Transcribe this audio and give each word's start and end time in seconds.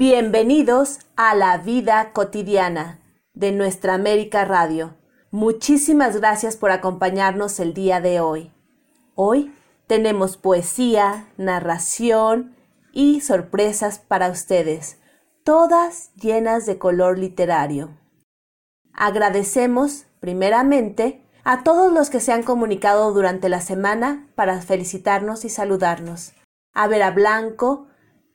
Bienvenidos 0.00 1.00
a 1.14 1.34
la 1.34 1.58
vida 1.58 2.14
cotidiana 2.14 3.00
de 3.34 3.52
nuestra 3.52 3.92
América 3.92 4.46
Radio. 4.46 4.96
Muchísimas 5.30 6.16
gracias 6.16 6.56
por 6.56 6.70
acompañarnos 6.70 7.60
el 7.60 7.74
día 7.74 8.00
de 8.00 8.18
hoy. 8.18 8.50
Hoy 9.14 9.54
tenemos 9.86 10.38
poesía, 10.38 11.28
narración 11.36 12.56
y 12.94 13.20
sorpresas 13.20 13.98
para 13.98 14.30
ustedes, 14.30 14.98
todas 15.44 16.14
llenas 16.14 16.64
de 16.64 16.78
color 16.78 17.18
literario. 17.18 17.90
Agradecemos, 18.94 20.06
primeramente, 20.18 21.26
a 21.44 21.62
todos 21.62 21.92
los 21.92 22.08
que 22.08 22.20
se 22.20 22.32
han 22.32 22.42
comunicado 22.42 23.12
durante 23.12 23.50
la 23.50 23.60
semana 23.60 24.30
para 24.34 24.62
felicitarnos 24.62 25.44
y 25.44 25.50
saludarnos. 25.50 26.32
A 26.72 26.88
Vera 26.88 27.10
Blanco, 27.10 27.89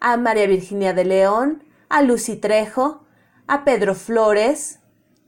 a 0.06 0.18
María 0.18 0.46
Virginia 0.46 0.94
de 0.94 1.04
León, 1.04 1.64
a 1.90 2.04
Lucy 2.04 2.36
Trejo, 2.36 3.04
a 3.48 3.66
Pedro 3.66 3.96
Flores, 3.96 4.78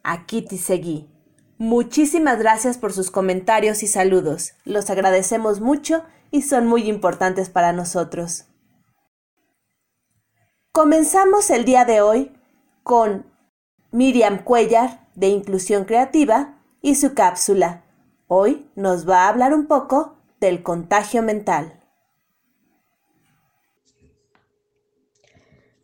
a 0.03 0.27
Kitty 0.27 0.59
Seguí. 0.59 1.09
Muchísimas 1.57 2.37
gracias 2.37 2.77
por 2.77 2.93
sus 2.93 3.09
comentarios 3.09 3.81
y 3.81 3.87
saludos. 3.87 4.53
Los 4.65 4.91
agradecemos 4.91 5.61
mucho 5.61 6.03
y 6.29 6.43
son 6.43 6.67
muy 6.67 6.87
importantes 6.87 7.49
para 7.49 7.73
nosotros. 7.73 8.45
Comenzamos 10.71 11.49
el 11.49 11.65
día 11.65 11.83
de 11.83 12.01
hoy 12.01 12.31
con 12.83 13.25
Miriam 13.89 14.43
Cuellar 14.43 15.07
de 15.15 15.29
Inclusión 15.29 15.85
Creativa 15.85 16.59
y 16.83 16.93
su 16.93 17.15
cápsula. 17.15 17.83
Hoy 18.27 18.69
nos 18.75 19.09
va 19.09 19.23
a 19.23 19.29
hablar 19.29 19.55
un 19.55 19.65
poco 19.65 20.19
del 20.39 20.61
contagio 20.61 21.23
mental. 21.23 21.81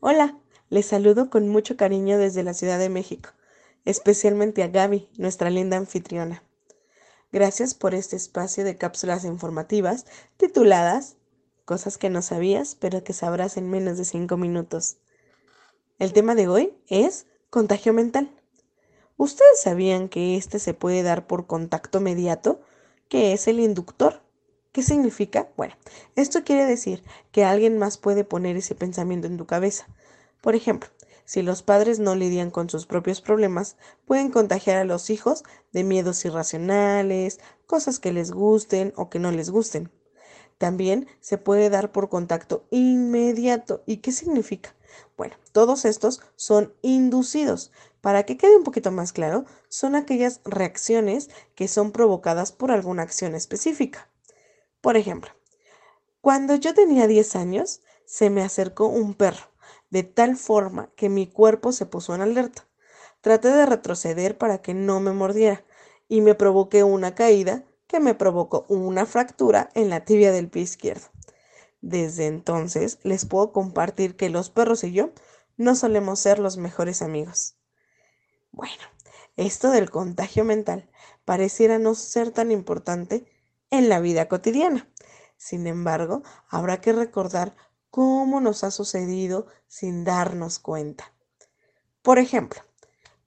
Hola, 0.05 0.37
les 0.69 0.87
saludo 0.87 1.29
con 1.29 1.47
mucho 1.47 1.77
cariño 1.77 2.17
desde 2.17 2.43
la 2.43 2.53
Ciudad 2.53 2.77
de 2.77 2.89
México, 2.89 3.29
especialmente 3.85 4.61
a 4.61 4.67
Gaby, 4.67 5.07
nuestra 5.17 5.49
linda 5.49 5.77
anfitriona. 5.77 6.43
Gracias 7.31 7.73
por 7.73 7.95
este 7.95 8.17
espacio 8.17 8.65
de 8.65 8.75
cápsulas 8.75 9.23
informativas 9.23 10.05
tituladas 10.35 11.15
Cosas 11.63 11.97
que 11.97 12.09
no 12.09 12.21
sabías, 12.21 12.75
pero 12.75 13.05
que 13.05 13.13
sabrás 13.13 13.55
en 13.55 13.69
menos 13.69 13.97
de 13.97 14.03
cinco 14.03 14.35
minutos. 14.35 14.97
El 15.99 16.11
tema 16.11 16.35
de 16.35 16.49
hoy 16.49 16.77
es 16.89 17.25
contagio 17.49 17.93
mental. 17.93 18.29
¿Ustedes 19.15 19.61
sabían 19.61 20.09
que 20.09 20.35
este 20.35 20.59
se 20.59 20.73
puede 20.73 21.01
dar 21.01 21.27
por 21.27 21.47
contacto 21.47 22.01
mediato, 22.01 22.59
que 23.07 23.31
es 23.31 23.47
el 23.47 23.61
inductor? 23.61 24.22
¿Qué 24.73 24.81
significa? 24.81 25.49
Bueno, 25.55 25.75
esto 26.15 26.43
quiere 26.43 26.65
decir 26.65 27.03
que 27.31 27.45
alguien 27.45 27.77
más 27.77 27.99
puede 27.99 28.23
poner 28.23 28.57
ese 28.57 28.73
pensamiento 28.73 29.27
en 29.27 29.37
tu 29.37 29.45
cabeza. 29.45 29.87
Por 30.41 30.55
ejemplo, 30.55 30.89
si 31.25 31.43
los 31.43 31.61
padres 31.61 31.99
no 31.99 32.15
lidian 32.15 32.49
con 32.49 32.71
sus 32.71 32.87
propios 32.87 33.21
problemas, 33.21 33.77
pueden 34.07 34.31
contagiar 34.31 34.77
a 34.77 34.83
los 34.83 35.11
hijos 35.11 35.43
de 35.73 35.83
miedos 35.83 36.25
irracionales, 36.25 37.39
cosas 37.67 37.99
que 37.99 38.11
les 38.11 38.31
gusten 38.31 38.93
o 38.95 39.11
que 39.11 39.19
no 39.19 39.29
les 39.31 39.51
gusten. 39.51 39.91
También 40.57 41.05
se 41.19 41.37
puede 41.37 41.69
dar 41.69 41.91
por 41.91 42.09
contacto 42.09 42.65
inmediato. 42.71 43.83
¿Y 43.85 43.97
qué 43.97 44.11
significa? 44.11 44.75
Bueno, 45.15 45.35
todos 45.51 45.85
estos 45.85 46.19
son 46.35 46.73
inducidos. 46.81 47.71
Para 48.01 48.23
que 48.23 48.37
quede 48.37 48.57
un 48.57 48.63
poquito 48.63 48.91
más 48.91 49.13
claro, 49.13 49.45
son 49.69 49.95
aquellas 49.95 50.41
reacciones 50.45 51.29
que 51.53 51.67
son 51.67 51.91
provocadas 51.91 52.51
por 52.51 52.71
alguna 52.71 53.03
acción 53.03 53.35
específica. 53.35 54.09
Por 54.83 54.97
ejemplo, 54.97 55.31
cuando 56.19 56.55
yo 56.55 56.73
tenía 56.73 57.07
10 57.07 57.37
años, 57.37 57.81
se 58.05 58.29
me 58.29 58.41
acercó 58.41 58.87
un 58.87 59.13
perro, 59.13 59.47
de 59.89 60.03
tal 60.03 60.35
forma 60.35 60.91
que 60.97 61.07
mi 61.07 61.25
cuerpo 61.25 61.71
se 61.71 61.85
puso 61.85 62.13
en 62.13 62.19
alerta. 62.19 62.67
Traté 63.21 63.47
de 63.47 63.65
retroceder 63.65 64.37
para 64.37 64.61
que 64.61 64.73
no 64.73 64.99
me 64.99 65.13
mordiera 65.13 65.63
y 66.09 66.19
me 66.19 66.35
provoqué 66.35 66.83
una 66.83 67.15
caída 67.15 67.63
que 67.87 68.01
me 68.01 68.13
provocó 68.13 68.65
una 68.67 69.05
fractura 69.05 69.69
en 69.73 69.89
la 69.89 70.03
tibia 70.03 70.33
del 70.33 70.49
pie 70.49 70.63
izquierdo. 70.63 71.07
Desde 71.79 72.27
entonces 72.27 72.99
les 73.03 73.25
puedo 73.25 73.53
compartir 73.53 74.17
que 74.17 74.29
los 74.29 74.49
perros 74.49 74.83
y 74.83 74.91
yo 74.91 75.11
no 75.55 75.75
solemos 75.75 76.19
ser 76.19 76.39
los 76.39 76.57
mejores 76.57 77.01
amigos. 77.01 77.55
Bueno, 78.51 78.83
esto 79.37 79.71
del 79.71 79.89
contagio 79.89 80.43
mental 80.43 80.89
pareciera 81.23 81.79
no 81.79 81.95
ser 81.95 82.31
tan 82.31 82.51
importante 82.51 83.32
en 83.73 83.89
la 83.89 83.99
vida 83.99 84.27
cotidiana. 84.27 84.87
Sin 85.35 85.65
embargo, 85.65 86.21
habrá 86.47 86.79
que 86.79 86.93
recordar 86.93 87.55
cómo 87.89 88.39
nos 88.39 88.63
ha 88.63 88.69
sucedido 88.69 89.47
sin 89.67 90.03
darnos 90.03 90.59
cuenta. 90.59 91.11
Por 92.03 92.19
ejemplo, 92.19 92.61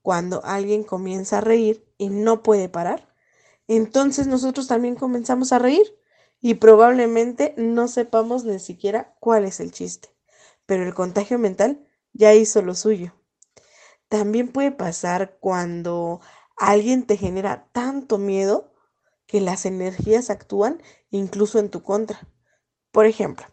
cuando 0.03 0.45
alguien 0.45 0.85
comienza 0.85 1.39
a 1.39 1.41
reír 1.41 1.85
y 1.99 2.11
no 2.11 2.45
puede 2.45 2.69
parar, 2.69 3.13
entonces 3.67 4.29
nosotros 4.29 4.69
también 4.69 4.95
comenzamos 4.95 5.53
a 5.53 5.59
reír 5.59 5.99
y 6.41 6.55
probablemente 6.55 7.53
no 7.57 7.89
sepamos 7.89 8.45
ni 8.45 8.61
siquiera 8.61 9.17
cuál 9.19 9.47
es 9.47 9.59
el 9.59 9.73
chiste, 9.73 10.11
pero 10.65 10.85
el 10.85 10.95
contagio 10.95 11.41
mental 11.41 11.85
ya 12.13 12.35
hizo 12.35 12.63
lo 12.63 12.77
suyo. 12.77 13.15
También 14.09 14.53
puede 14.53 14.71
pasar 14.71 15.39
cuando 15.41 16.21
alguien 16.57 17.05
te 17.05 17.17
genera 17.17 17.69
tanto 17.73 18.19
miedo 18.19 18.76
que 19.27 19.41
las 19.41 19.67
energías 19.67 20.31
actúan 20.31 20.83
incluso 21.11 21.59
en 21.59 21.71
tu 21.71 21.83
contra. 21.83 22.29
Por 22.93 23.07
ejemplo, 23.07 23.47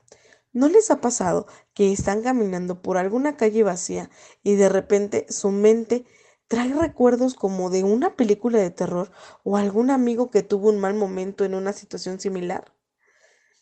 ¿no 0.51 0.69
les 0.69 0.91
ha 0.91 1.01
pasado 1.01 1.47
que 1.73 1.91
están 1.91 2.21
caminando 2.21 2.81
por 2.81 2.97
alguna 2.97 3.37
calle 3.37 3.63
vacía 3.63 4.09
y 4.43 4.55
de 4.55 4.69
repente 4.69 5.25
su 5.29 5.51
mente 5.51 6.05
trae 6.47 6.73
recuerdos 6.73 7.33
como 7.33 7.69
de 7.69 7.83
una 7.83 8.15
película 8.15 8.59
de 8.59 8.69
terror 8.69 9.11
o 9.43 9.57
algún 9.57 9.89
amigo 9.89 10.29
que 10.29 10.43
tuvo 10.43 10.69
un 10.69 10.79
mal 10.79 10.93
momento 10.93 11.45
en 11.45 11.55
una 11.55 11.73
situación 11.73 12.19
similar? 12.19 12.73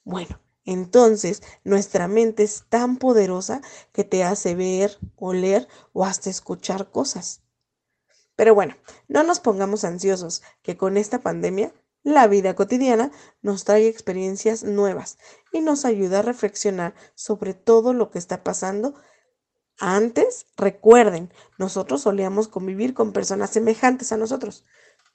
Bueno, 0.04 0.42
entonces 0.66 1.42
nuestra 1.64 2.08
mente 2.08 2.44
es 2.44 2.66
tan 2.70 2.98
poderosa 2.98 3.62
que 3.94 4.04
te 4.04 4.24
hace 4.24 4.56
ver, 4.56 4.98
oler 5.16 5.68
o 5.94 6.06
hasta 6.06 6.30
escuchar 6.30 6.92
cosas. 6.92 7.42
Pero 8.36 8.56
bueno, 8.56 8.76
no 9.08 9.24
nos 9.24 9.40
pongamos 9.40 9.84
ansiosos, 9.84 10.42
que 10.64 10.76
con 10.78 10.98
esta 10.98 11.20
pandemia 11.20 11.74
la 12.04 12.28
vida 12.28 12.56
cotidiana 12.56 13.12
nos 13.42 13.64
trae 13.64 13.88
experiencias 13.88 14.64
nuevas 14.64 15.18
y 15.52 15.62
nos 15.62 15.86
ayuda 15.86 16.20
a 16.20 16.24
reflexionar 16.24 16.96
sobre 17.16 17.54
todo 17.54 17.94
lo 17.94 18.10
que 18.10 18.20
está 18.20 18.44
pasando. 18.44 18.96
Antes, 19.80 20.48
recuerden, 20.58 21.32
nosotros 21.58 22.02
solíamos 22.02 22.48
convivir 22.48 22.94
con 22.94 23.14
personas 23.14 23.52
semejantes 23.52 24.12
a 24.12 24.18
nosotros. 24.18 24.66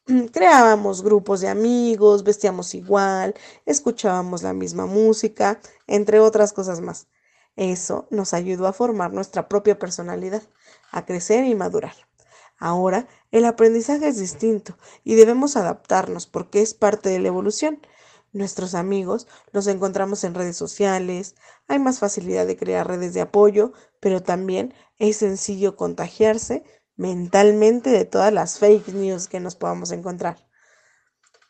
Creábamos 0.33 1.03
grupos 1.03 1.41
de 1.41 1.49
amigos, 1.49 2.23
vestíamos 2.23 2.75
igual, 2.75 3.35
escuchábamos 3.65 4.43
la 4.43 4.53
misma 4.53 4.87
música, 4.87 5.61
entre 5.87 6.21
otras 6.21 6.53
cosas 6.53 6.81
más. 6.81 7.09
Eso 7.57 8.07
nos 8.11 8.35
ayudó 8.35 8.67
a 8.67 8.73
formar 8.73 9.13
nuestra 9.13 9.49
propia 9.49 9.79
personalidad, 9.79 10.43
a 10.93 11.05
crecer 11.05 11.45
y 11.47 11.55
madurar. 11.55 11.95
Ahora 12.59 13.07
el 13.31 13.45
aprendizaje 13.45 14.09
es 14.09 14.19
distinto 14.19 14.79
y 15.05 15.15
debemos 15.15 15.57
adaptarnos 15.57 16.27
porque 16.27 16.63
es 16.63 16.75
parte 16.75 17.09
de 17.11 17.19
la 17.19 17.29
evolución. 17.29 17.81
Nuestros 18.33 18.75
amigos 18.75 19.27
los 19.53 19.67
encontramos 19.67 20.25
en 20.25 20.35
redes 20.35 20.57
sociales, 20.57 21.37
hay 21.69 21.79
más 21.79 21.99
facilidad 21.99 22.47
de 22.47 22.57
crear 22.57 22.87
redes 22.87 23.15
de 23.15 23.23
apoyo, 23.23 23.73
pero 24.01 24.23
también 24.23 24.75
es 24.99 25.19
sencillo 25.19 25.77
contagiarse 25.77 26.65
mentalmente 26.97 27.91
de 27.91 28.05
todas 28.05 28.33
las 28.33 28.59
fake 28.59 28.89
news 28.89 29.29
que 29.29 29.41
nos 29.41 29.55
podamos 29.55 29.91
encontrar. 29.91 30.47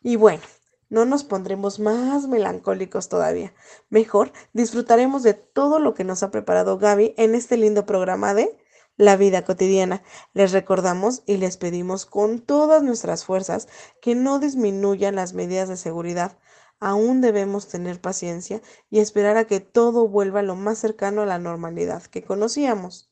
Y 0.01 0.15
bueno, 0.15 0.43
no 0.89 1.05
nos 1.05 1.23
pondremos 1.23 1.79
más 1.79 2.27
melancólicos 2.27 3.09
todavía. 3.09 3.53
Mejor 3.89 4.31
disfrutaremos 4.53 5.23
de 5.23 5.33
todo 5.33 5.79
lo 5.79 5.93
que 5.93 6.05
nos 6.05 6.23
ha 6.23 6.31
preparado 6.31 6.77
Gaby 6.77 7.13
en 7.17 7.35
este 7.35 7.57
lindo 7.57 7.85
programa 7.85 8.33
de 8.33 8.57
la 8.97 9.15
vida 9.15 9.45
cotidiana. 9.45 10.03
Les 10.33 10.51
recordamos 10.51 11.23
y 11.25 11.37
les 11.37 11.57
pedimos 11.57 12.05
con 12.05 12.39
todas 12.39 12.83
nuestras 12.83 13.23
fuerzas 13.23 13.67
que 14.01 14.15
no 14.15 14.39
disminuyan 14.39 15.15
las 15.15 15.33
medidas 15.33 15.69
de 15.69 15.77
seguridad. 15.77 16.37
Aún 16.79 17.21
debemos 17.21 17.67
tener 17.67 18.01
paciencia 18.01 18.61
y 18.89 18.99
esperar 18.99 19.37
a 19.37 19.45
que 19.45 19.59
todo 19.59 20.07
vuelva 20.07 20.41
lo 20.41 20.55
más 20.55 20.79
cercano 20.79 21.21
a 21.21 21.25
la 21.25 21.39
normalidad 21.39 22.03
que 22.03 22.23
conocíamos. 22.23 23.11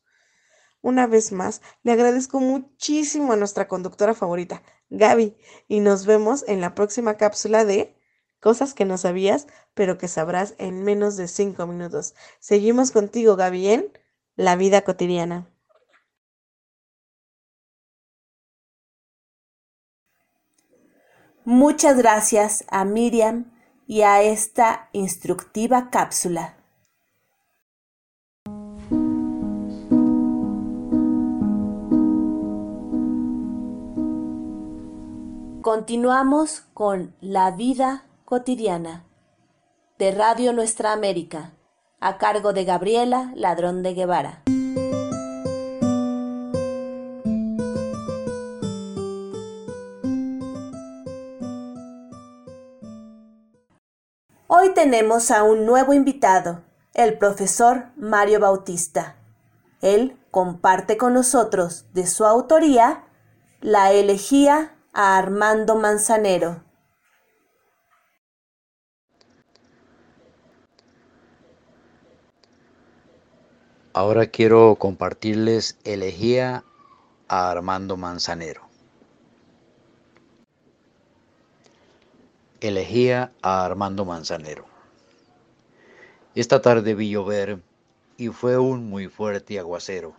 Una 0.82 1.08
vez 1.08 1.32
más, 1.32 1.62
le 1.82 1.94
agradezco 1.94 2.40
muchísimo 2.40 3.34
a 3.34 3.38
nuestra 3.38 3.68
conductora 3.68 4.14
favorita, 4.14 4.62
Gaby, 4.92 5.36
y 5.68 5.80
nos 5.80 6.06
vemos 6.06 6.46
en 6.48 6.62
la 6.62 6.76
próxima 6.76 7.18
cápsula 7.18 7.66
de 7.66 7.96
cosas 8.40 8.76
que 8.76 8.86
no 8.86 9.00
sabías, 9.00 9.48
pero 9.74 9.98
que 9.98 10.08
sabrás 10.08 10.54
en 10.60 10.84
menos 10.84 11.18
de 11.18 11.28
cinco 11.28 11.66
minutos. 11.66 12.14
Seguimos 12.40 12.92
contigo, 12.92 13.36
Gaby, 13.36 13.68
en 13.68 14.00
La 14.36 14.56
Vida 14.56 14.84
Cotidiana. 14.84 15.55
Muchas 21.48 21.96
gracias 21.96 22.66
a 22.70 22.86
Miriam 22.86 23.52
y 23.86 24.02
a 24.02 24.24
esta 24.24 24.90
instructiva 24.94 25.92
cápsula. 25.92 26.56
Continuamos 35.62 36.62
con 36.74 37.14
La 37.22 37.52
vida 37.52 38.06
cotidiana 38.26 39.06
de 40.00 40.12
Radio 40.12 40.52
Nuestra 40.52 40.94
América, 40.94 41.52
a 42.00 42.18
cargo 42.18 42.54
de 42.54 42.66
Gabriela 42.66 43.32
Ladrón 43.36 43.84
de 43.84 43.94
Guevara. 43.94 44.45
Hoy 54.66 54.74
tenemos 54.74 55.30
a 55.30 55.44
un 55.44 55.68
nuevo 55.68 55.94
invitado, 55.94 56.64
el 56.96 57.20
profesor 57.20 57.92
Mario 57.98 58.40
Bautista. 58.40 59.16
Él 59.80 60.18
comparte 60.32 60.98
con 60.98 61.14
nosotros 61.14 61.86
de 61.94 62.08
su 62.08 62.26
autoría 62.26 63.04
la 63.62 63.92
elegía 63.92 64.76
a 64.92 65.20
Armando 65.20 65.76
Manzanero. 65.76 66.64
Ahora 73.94 74.26
quiero 74.26 74.78
compartirles 74.78 75.78
elegía 75.84 76.64
a 77.28 77.52
Armando 77.52 77.98
Manzanero. 77.98 78.65
Elegía 82.68 83.32
a 83.44 83.64
Armando 83.64 84.06
Manzanero. 84.06 84.66
Esta 86.34 86.64
tarde 86.64 86.96
vi 86.96 87.12
llover 87.12 87.60
y 88.18 88.30
fue 88.30 88.58
un 88.58 88.90
muy 88.90 89.08
fuerte 89.08 89.60
aguacero. 89.60 90.16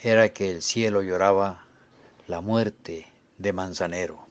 Era 0.00 0.28
que 0.32 0.52
el 0.52 0.62
cielo 0.62 1.02
lloraba 1.02 1.66
la 2.28 2.40
muerte 2.40 3.08
de 3.38 3.52
Manzanero. 3.52 4.28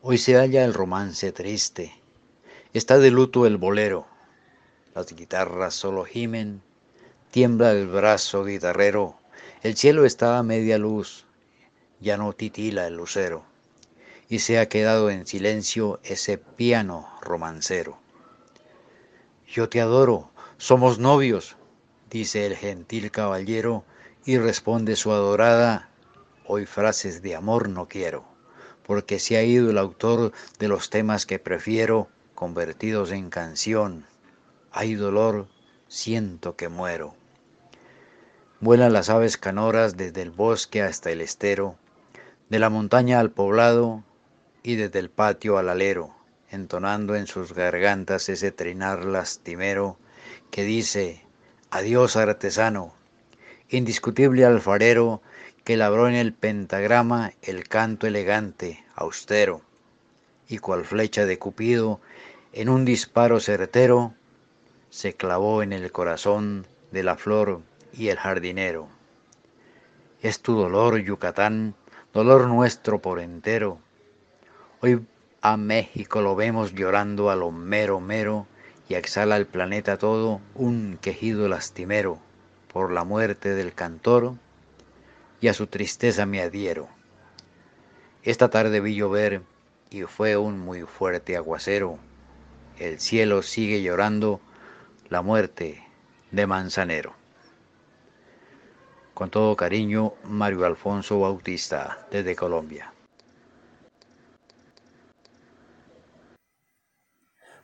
Hoy 0.00 0.16
se 0.16 0.36
halla 0.36 0.64
el 0.64 0.72
romance 0.72 1.30
triste. 1.30 1.92
Está 2.72 2.96
de 2.96 3.10
luto 3.10 3.44
el 3.44 3.58
bolero. 3.58 4.06
Las 4.94 5.14
guitarras 5.14 5.74
solo 5.74 6.06
gimen. 6.06 6.62
Tiembla 7.32 7.72
el 7.72 7.86
brazo 7.86 8.46
guitarrero. 8.46 9.18
El 9.62 9.76
cielo 9.76 10.06
está 10.06 10.38
a 10.38 10.42
media 10.42 10.78
luz. 10.78 11.26
Ya 12.00 12.16
no 12.16 12.32
titila 12.32 12.86
el 12.86 12.96
lucero 12.96 13.49
y 14.30 14.38
se 14.38 14.60
ha 14.60 14.68
quedado 14.68 15.10
en 15.10 15.26
silencio 15.26 15.98
ese 16.04 16.38
piano 16.38 17.08
romancero. 17.20 17.98
Yo 19.46 19.68
te 19.68 19.80
adoro, 19.80 20.30
somos 20.56 21.00
novios, 21.00 21.56
dice 22.08 22.46
el 22.46 22.56
gentil 22.56 23.10
caballero, 23.10 23.84
y 24.24 24.38
responde 24.38 24.94
su 24.94 25.10
adorada, 25.10 25.90
hoy 26.46 26.64
frases 26.64 27.22
de 27.22 27.34
amor 27.34 27.68
no 27.68 27.88
quiero, 27.88 28.24
porque 28.86 29.18
se 29.18 29.36
ha 29.36 29.42
ido 29.42 29.68
el 29.68 29.78
autor 29.78 30.32
de 30.60 30.68
los 30.68 30.90
temas 30.90 31.26
que 31.26 31.40
prefiero, 31.40 32.08
convertidos 32.36 33.10
en 33.10 33.30
canción. 33.30 34.06
Hay 34.70 34.94
dolor, 34.94 35.48
siento 35.88 36.54
que 36.54 36.68
muero. 36.68 37.16
Vuelan 38.60 38.92
las 38.92 39.10
aves 39.10 39.36
canoras 39.36 39.96
desde 39.96 40.22
el 40.22 40.30
bosque 40.30 40.82
hasta 40.82 41.10
el 41.10 41.20
estero, 41.20 41.74
de 42.48 42.60
la 42.60 42.70
montaña 42.70 43.18
al 43.18 43.32
poblado, 43.32 44.04
y 44.62 44.76
desde 44.76 44.98
el 44.98 45.10
patio 45.10 45.58
al 45.58 45.68
alero, 45.68 46.14
entonando 46.50 47.14
en 47.16 47.26
sus 47.26 47.54
gargantas 47.54 48.28
ese 48.28 48.52
trinar 48.52 49.04
lastimero 49.04 49.96
que 50.50 50.64
dice, 50.64 51.24
adiós 51.70 52.16
artesano, 52.16 52.92
indiscutible 53.68 54.44
alfarero 54.44 55.22
que 55.64 55.76
labró 55.76 56.08
en 56.08 56.14
el 56.14 56.32
pentagrama 56.32 57.32
el 57.42 57.68
canto 57.68 58.06
elegante, 58.06 58.84
austero, 58.94 59.62
y 60.48 60.58
cual 60.58 60.84
flecha 60.84 61.26
de 61.26 61.38
Cupido, 61.38 62.00
en 62.52 62.68
un 62.68 62.84
disparo 62.84 63.38
certero, 63.38 64.14
se 64.90 65.14
clavó 65.14 65.62
en 65.62 65.72
el 65.72 65.92
corazón 65.92 66.66
de 66.90 67.04
la 67.04 67.16
flor 67.16 67.60
y 67.92 68.08
el 68.08 68.18
jardinero. 68.18 68.88
Es 70.20 70.40
tu 70.40 70.54
dolor, 70.54 70.98
Yucatán, 70.98 71.74
dolor 72.12 72.48
nuestro 72.48 73.00
por 73.00 73.20
entero, 73.20 73.78
Hoy 74.82 75.06
a 75.42 75.58
México 75.58 76.22
lo 76.22 76.34
vemos 76.34 76.72
llorando 76.72 77.28
a 77.28 77.36
lo 77.36 77.50
mero 77.50 78.00
mero 78.00 78.46
y 78.88 78.94
exhala 78.94 79.34
al 79.34 79.44
planeta 79.44 79.98
todo 79.98 80.40
un 80.54 80.98
quejido 81.02 81.48
lastimero 81.48 82.18
por 82.72 82.90
la 82.90 83.04
muerte 83.04 83.50
del 83.50 83.74
cantor 83.74 84.36
y 85.42 85.48
a 85.48 85.52
su 85.52 85.66
tristeza 85.66 86.24
me 86.24 86.40
adhiero. 86.40 86.88
Esta 88.22 88.48
tarde 88.48 88.80
vi 88.80 88.94
llover 88.94 89.42
y 89.90 90.04
fue 90.04 90.38
un 90.38 90.58
muy 90.58 90.80
fuerte 90.84 91.36
aguacero. 91.36 91.98
El 92.78 93.00
cielo 93.00 93.42
sigue 93.42 93.82
llorando 93.82 94.40
la 95.10 95.20
muerte 95.20 95.84
de 96.30 96.46
Manzanero. 96.46 97.12
Con 99.12 99.28
todo 99.28 99.54
cariño, 99.56 100.14
Mario 100.24 100.64
Alfonso 100.64 101.20
Bautista, 101.20 102.06
desde 102.10 102.34
Colombia. 102.34 102.94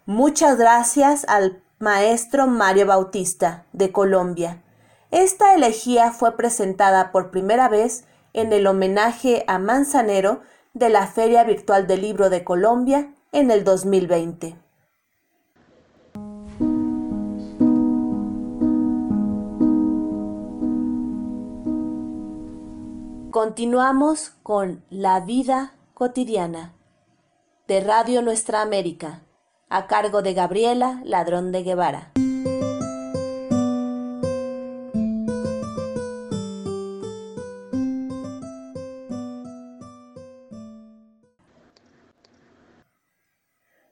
Muchas 0.09 0.57
gracias 0.57 1.25
al 1.29 1.65
maestro 1.81 2.47
Mario 2.47 2.87
Bautista, 2.87 3.67
de 3.73 3.91
Colombia. 3.91 4.63
Esta 5.11 5.53
elegía 5.53 6.13
fue 6.13 6.37
presentada 6.37 7.11
por 7.11 7.33
primera 7.33 7.69
vez 7.69 8.05
en 8.33 8.53
el 8.53 8.69
homenaje 8.69 9.43
a 9.49 9.59
Manzanero 9.59 10.43
de 10.75 10.91
la 10.91 11.09
Feria 11.09 11.43
Virtual 11.43 11.89
del 11.89 12.03
Libro 12.03 12.31
de 12.31 12.45
Colombia 12.45 13.13
en 13.33 13.51
el 13.51 13.65
2020. 13.65 14.57
Continuamos 23.33 24.31
con 24.45 24.85
La 24.89 25.19
vida 25.19 25.75
cotidiana 25.95 26.75
de 27.67 27.81
Radio 27.81 28.23
Nuestra 28.23 28.63
América 28.63 29.25
a 29.68 29.87
cargo 29.87 30.23
de 30.23 30.35
Gabriela 30.35 31.00
Ladrón 31.04 31.50
de 31.52 31.62
Guevara. 31.62 32.12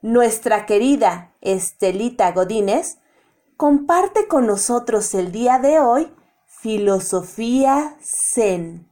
Nuestra 0.00 0.66
querida 0.66 1.32
Estelita 1.40 2.30
Godínez 2.32 2.98
comparte 3.56 4.28
con 4.28 4.46
nosotros 4.46 5.14
el 5.14 5.32
día 5.32 5.58
de 5.58 5.80
hoy 5.80 6.12
Filosofía 6.46 7.96
Zen, 8.00 8.90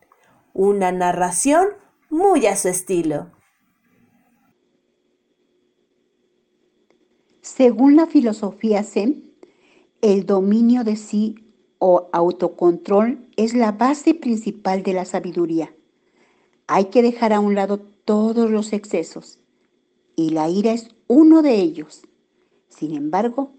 una 0.53 0.91
narración 0.91 1.69
muy 2.11 2.47
a 2.47 2.57
su 2.57 2.69
estilo. 2.69 3.31
Según 7.55 7.97
la 7.97 8.07
filosofía 8.07 8.83
Zen, 8.83 9.31
el 10.01 10.25
dominio 10.25 10.85
de 10.85 10.97
sí 10.97 11.35
o 11.79 12.09
autocontrol 12.11 13.29
es 13.37 13.53
la 13.53 13.73
base 13.73 14.15
principal 14.15 14.83
de 14.83 14.95
la 14.95 15.05
sabiduría. 15.05 15.75
Hay 16.67 16.87
que 16.87 17.03
dejar 17.03 17.35
a 17.35 17.41
un 17.41 17.55
lado 17.55 17.79
todos 17.79 18.51
los 18.51 18.73
excesos 18.73 19.39
y 20.17 20.31
la 20.31 20.49
ira 20.49 20.73
es 20.73 20.89
uno 21.09 21.43
de 21.43 21.57
ellos. 21.57 22.05
Sin 22.69 22.95
embargo, 22.95 23.53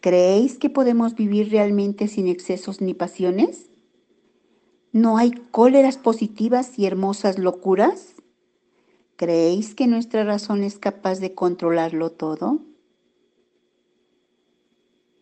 ¿creéis 0.00 0.58
que 0.58 0.68
podemos 0.68 1.14
vivir 1.14 1.52
realmente 1.52 2.08
sin 2.08 2.26
excesos 2.26 2.80
ni 2.80 2.94
pasiones? 2.94 3.70
¿No 4.90 5.18
hay 5.18 5.30
cóleras 5.52 5.98
positivas 5.98 6.80
y 6.80 6.86
hermosas 6.86 7.38
locuras? 7.38 8.16
¿Creéis 9.14 9.76
que 9.76 9.86
nuestra 9.86 10.24
razón 10.24 10.64
es 10.64 10.80
capaz 10.80 11.20
de 11.20 11.32
controlarlo 11.32 12.10
todo? 12.10 12.69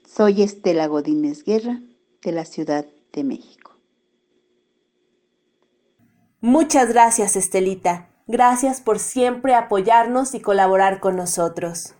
Soy 0.08 0.42
Estela 0.42 0.86
Godínez 0.86 1.44
Guerra, 1.44 1.82
de 2.22 2.32
la 2.32 2.46
Ciudad 2.46 2.86
de 3.12 3.24
México. 3.24 3.72
Muchas 6.40 6.88
gracias, 6.88 7.36
Estelita. 7.36 8.08
Gracias 8.26 8.80
por 8.80 8.98
siempre 8.98 9.54
apoyarnos 9.54 10.34
y 10.34 10.40
colaborar 10.40 10.98
con 11.00 11.14
nosotros. 11.16 11.94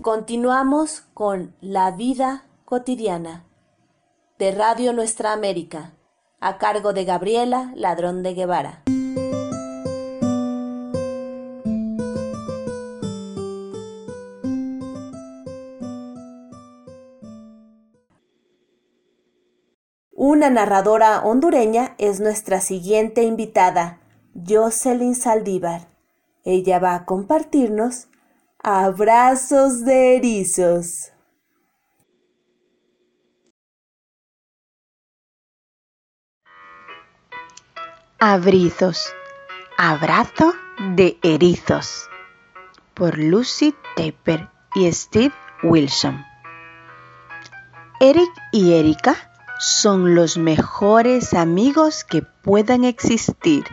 Continuamos 0.00 1.02
con 1.12 1.54
La 1.60 1.90
vida 1.90 2.46
cotidiana 2.64 3.44
de 4.38 4.52
Radio 4.52 4.92
Nuestra 4.92 5.32
América, 5.32 5.92
a 6.40 6.56
cargo 6.58 6.92
de 6.92 7.04
Gabriela 7.04 7.72
Ladrón 7.74 8.22
de 8.22 8.34
Guevara. 8.34 8.84
Una 20.38 20.50
narradora 20.50 21.22
hondureña 21.22 21.96
es 21.98 22.20
nuestra 22.20 22.60
siguiente 22.60 23.24
invitada, 23.24 23.98
Jocelyn 24.48 25.16
Saldívar. 25.16 25.88
Ella 26.44 26.78
va 26.78 26.94
a 26.94 27.04
compartirnos 27.06 28.06
Abrazos 28.62 29.84
de 29.84 30.14
erizos. 30.14 31.10
Abrizos. 38.20 39.12
Abrazo 39.76 40.54
de 40.94 41.18
erizos. 41.24 42.08
Por 42.94 43.18
Lucy 43.18 43.74
Tepper 43.96 44.48
y 44.76 44.92
Steve 44.92 45.34
Wilson. 45.64 46.24
Eric 47.98 48.30
y 48.52 48.74
Erika 48.74 49.27
son 49.58 50.14
los 50.14 50.38
mejores 50.38 51.34
amigos 51.34 52.04
que 52.04 52.22
puedan 52.22 52.84
existir. 52.84 53.64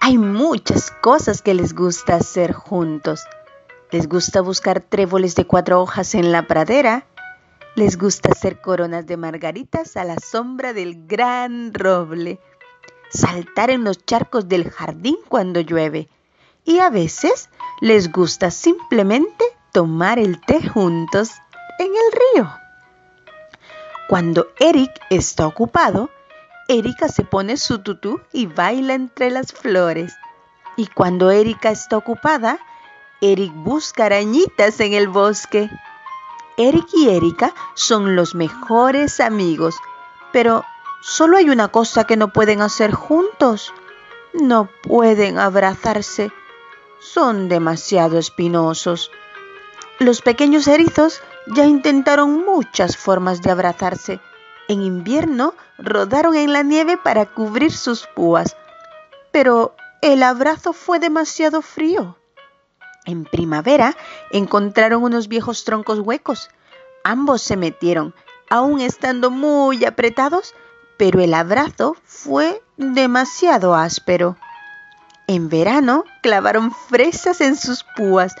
Hay 0.00 0.18
muchas 0.18 0.90
cosas 0.90 1.42
que 1.42 1.54
les 1.54 1.74
gusta 1.74 2.16
hacer 2.16 2.52
juntos 2.52 3.24
les 3.92 4.08
gusta 4.08 4.40
buscar 4.40 4.80
tréboles 4.80 5.36
de 5.36 5.46
cuatro 5.46 5.80
hojas 5.80 6.14
en 6.16 6.32
la 6.32 6.46
pradera. 6.48 7.06
Les 7.76 7.96
gusta 7.96 8.30
hacer 8.32 8.60
coronas 8.60 9.06
de 9.06 9.16
margaritas 9.16 9.96
a 9.96 10.04
la 10.04 10.18
sombra 10.18 10.72
del 10.72 11.06
gran 11.06 11.72
roble. 11.72 12.40
Saltar 13.10 13.70
en 13.70 13.84
los 13.84 14.04
charcos 14.04 14.48
del 14.48 14.70
jardín 14.70 15.16
cuando 15.28 15.60
llueve. 15.60 16.08
Y 16.64 16.80
a 16.80 16.90
veces 16.90 17.48
les 17.80 18.10
gusta 18.10 18.50
simplemente 18.50 19.44
tomar 19.72 20.18
el 20.18 20.40
té 20.40 20.68
juntos 20.68 21.30
en 21.78 21.86
el 21.86 22.42
río. 22.42 22.65
Cuando 24.08 24.46
Eric 24.60 24.92
está 25.10 25.48
ocupado, 25.48 26.10
Erika 26.68 27.08
se 27.08 27.24
pone 27.24 27.56
su 27.56 27.80
tutú 27.80 28.20
y 28.32 28.46
baila 28.46 28.94
entre 28.94 29.30
las 29.30 29.52
flores. 29.52 30.14
Y 30.76 30.86
cuando 30.86 31.32
Erika 31.32 31.70
está 31.70 31.96
ocupada, 31.96 32.60
Eric 33.20 33.52
busca 33.52 34.06
arañitas 34.06 34.78
en 34.78 34.92
el 34.92 35.08
bosque. 35.08 35.68
Eric 36.56 36.86
y 36.92 37.08
Erika 37.08 37.52
son 37.74 38.14
los 38.14 38.36
mejores 38.36 39.18
amigos, 39.18 39.74
pero 40.32 40.64
solo 41.00 41.36
hay 41.36 41.50
una 41.50 41.68
cosa 41.68 42.04
que 42.04 42.16
no 42.16 42.32
pueden 42.32 42.62
hacer 42.62 42.92
juntos. 42.92 43.74
No 44.34 44.68
pueden 44.82 45.38
abrazarse. 45.38 46.30
Son 47.00 47.48
demasiado 47.48 48.18
espinosos. 48.18 49.10
Los 49.98 50.20
pequeños 50.20 50.68
erizos 50.68 51.22
ya 51.46 51.64
intentaron 51.64 52.44
muchas 52.44 52.96
formas 52.96 53.42
de 53.42 53.50
abrazarse. 53.50 54.20
En 54.68 54.82
invierno 54.82 55.54
rodaron 55.78 56.34
en 56.34 56.52
la 56.52 56.62
nieve 56.62 56.96
para 56.96 57.26
cubrir 57.26 57.72
sus 57.72 58.06
púas, 58.06 58.56
pero 59.30 59.74
el 60.02 60.22
abrazo 60.22 60.72
fue 60.72 60.98
demasiado 60.98 61.62
frío. 61.62 62.16
En 63.04 63.24
primavera 63.24 63.96
encontraron 64.30 65.04
unos 65.04 65.28
viejos 65.28 65.64
troncos 65.64 66.00
huecos. 66.00 66.50
Ambos 67.04 67.42
se 67.42 67.56
metieron, 67.56 68.14
aún 68.50 68.80
estando 68.80 69.30
muy 69.30 69.84
apretados, 69.84 70.54
pero 70.96 71.20
el 71.20 71.34
abrazo 71.34 71.96
fue 72.04 72.62
demasiado 72.76 73.76
áspero. 73.76 74.36
En 75.28 75.48
verano 75.48 76.04
clavaron 76.22 76.72
fresas 76.72 77.40
en 77.40 77.56
sus 77.56 77.84
púas, 77.84 78.34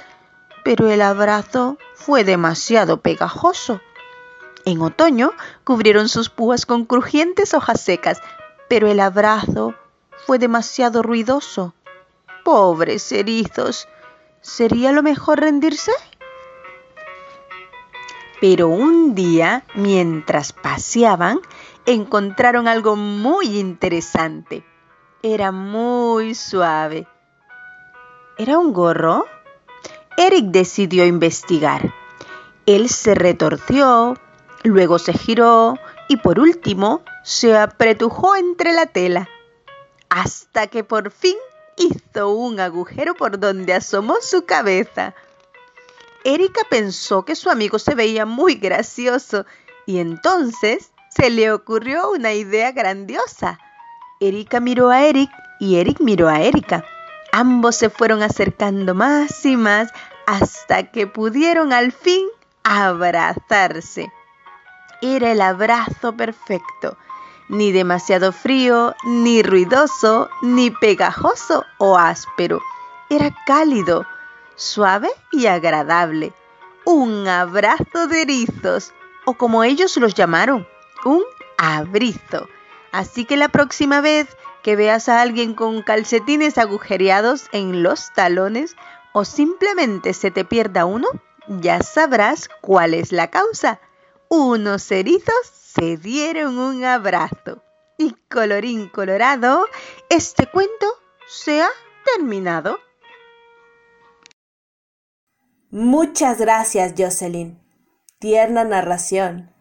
pero 0.66 0.90
el 0.90 1.00
abrazo 1.00 1.78
fue 1.94 2.24
demasiado 2.24 3.00
pegajoso. 3.00 3.80
En 4.64 4.82
otoño 4.82 5.32
cubrieron 5.62 6.08
sus 6.08 6.28
púas 6.28 6.66
con 6.66 6.86
crujientes 6.86 7.54
hojas 7.54 7.80
secas, 7.80 8.20
pero 8.68 8.88
el 8.88 8.98
abrazo 8.98 9.76
fue 10.26 10.40
demasiado 10.40 11.04
ruidoso. 11.04 11.72
Pobres 12.44 13.12
erizos, 13.12 13.86
¿Sería 14.40 14.90
lo 14.90 15.04
mejor 15.04 15.38
rendirse? 15.38 15.92
Pero 18.40 18.66
un 18.66 19.14
día, 19.14 19.64
mientras 19.76 20.52
paseaban, 20.52 21.38
encontraron 21.84 22.66
algo 22.66 22.96
muy 22.96 23.56
interesante. 23.60 24.64
Era 25.22 25.52
muy 25.52 26.34
suave. 26.34 27.06
¿Era 28.36 28.58
un 28.58 28.72
gorro? 28.72 29.26
Eric 30.16 30.46
decidió 30.46 31.04
investigar. 31.04 31.92
Él 32.64 32.88
se 32.88 33.14
retorció, 33.14 34.16
luego 34.64 34.98
se 34.98 35.12
giró 35.12 35.78
y 36.08 36.16
por 36.16 36.40
último 36.40 37.02
se 37.22 37.56
apretujó 37.56 38.34
entre 38.36 38.72
la 38.72 38.86
tela, 38.86 39.28
hasta 40.08 40.68
que 40.68 40.84
por 40.84 41.10
fin 41.10 41.36
hizo 41.76 42.30
un 42.30 42.60
agujero 42.60 43.14
por 43.14 43.38
donde 43.38 43.74
asomó 43.74 44.16
su 44.22 44.46
cabeza. 44.46 45.14
Erika 46.24 46.62
pensó 46.70 47.24
que 47.24 47.36
su 47.36 47.50
amigo 47.50 47.78
se 47.78 47.94
veía 47.94 48.24
muy 48.26 48.54
gracioso 48.54 49.44
y 49.84 49.98
entonces 49.98 50.92
se 51.10 51.30
le 51.30 51.52
ocurrió 51.52 52.10
una 52.10 52.32
idea 52.32 52.72
grandiosa. 52.72 53.58
Erika 54.18 54.60
miró 54.60 54.90
a 54.90 55.04
Eric 55.04 55.30
y 55.60 55.76
Eric 55.76 56.00
miró 56.00 56.28
a 56.28 56.40
Erika. 56.40 56.84
Ambos 57.38 57.76
se 57.76 57.90
fueron 57.90 58.22
acercando 58.22 58.94
más 58.94 59.44
y 59.44 59.58
más 59.58 59.92
hasta 60.26 60.90
que 60.90 61.06
pudieron 61.06 61.74
al 61.74 61.92
fin 61.92 62.26
abrazarse. 62.64 64.10
Era 65.02 65.32
el 65.32 65.42
abrazo 65.42 66.16
perfecto 66.16 66.96
ni 67.48 67.72
demasiado 67.72 68.32
frío, 68.32 68.94
ni 69.04 69.42
ruidoso, 69.42 70.30
ni 70.42 70.70
pegajoso 70.70 71.64
o 71.78 71.98
áspero. 71.98 72.60
Era 73.08 73.34
cálido, 73.46 74.06
suave 74.56 75.10
y 75.30 75.46
agradable. 75.46 76.32
Un 76.84 77.28
abrazo 77.28 78.06
de 78.08 78.22
erizos, 78.22 78.92
o 79.24 79.34
como 79.34 79.62
ellos 79.62 79.96
los 79.98 80.14
llamaron, 80.14 80.66
un 81.04 81.22
abrizo. 81.58 82.48
Así 82.92 83.24
que 83.24 83.36
la 83.36 83.48
próxima 83.48 84.00
vez 84.00 84.26
que 84.66 84.74
veas 84.74 85.08
a 85.08 85.20
alguien 85.20 85.54
con 85.54 85.80
calcetines 85.80 86.58
agujereados 86.58 87.46
en 87.52 87.84
los 87.84 88.12
talones 88.14 88.74
o 89.12 89.24
simplemente 89.24 90.12
se 90.12 90.32
te 90.32 90.44
pierda 90.44 90.86
uno, 90.86 91.06
ya 91.46 91.80
sabrás 91.84 92.48
cuál 92.62 92.92
es 92.92 93.12
la 93.12 93.30
causa. 93.30 93.78
Unos 94.28 94.90
erizos 94.90 95.32
se 95.44 95.96
dieron 95.96 96.58
un 96.58 96.84
abrazo. 96.84 97.62
Y 97.96 98.16
colorín 98.28 98.88
colorado, 98.88 99.66
este 100.10 100.48
cuento 100.48 100.86
se 101.28 101.62
ha 101.62 101.68
terminado. 102.16 102.80
Muchas 105.70 106.40
gracias, 106.40 106.94
Jocelyn. 106.98 107.62
Tierna 108.18 108.64
narración. 108.64 109.55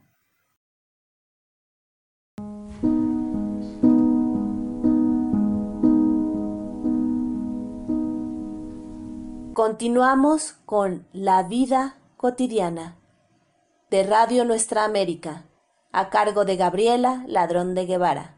Continuamos 9.56 10.58
con 10.66 11.08
La 11.14 11.42
vida 11.44 11.96
cotidiana 12.18 12.98
de 13.90 14.04
Radio 14.04 14.44
Nuestra 14.44 14.84
América, 14.84 15.46
a 15.94 16.10
cargo 16.10 16.44
de 16.44 16.58
Gabriela 16.58 17.24
Ladrón 17.26 17.74
de 17.74 17.86
Guevara. 17.86 18.36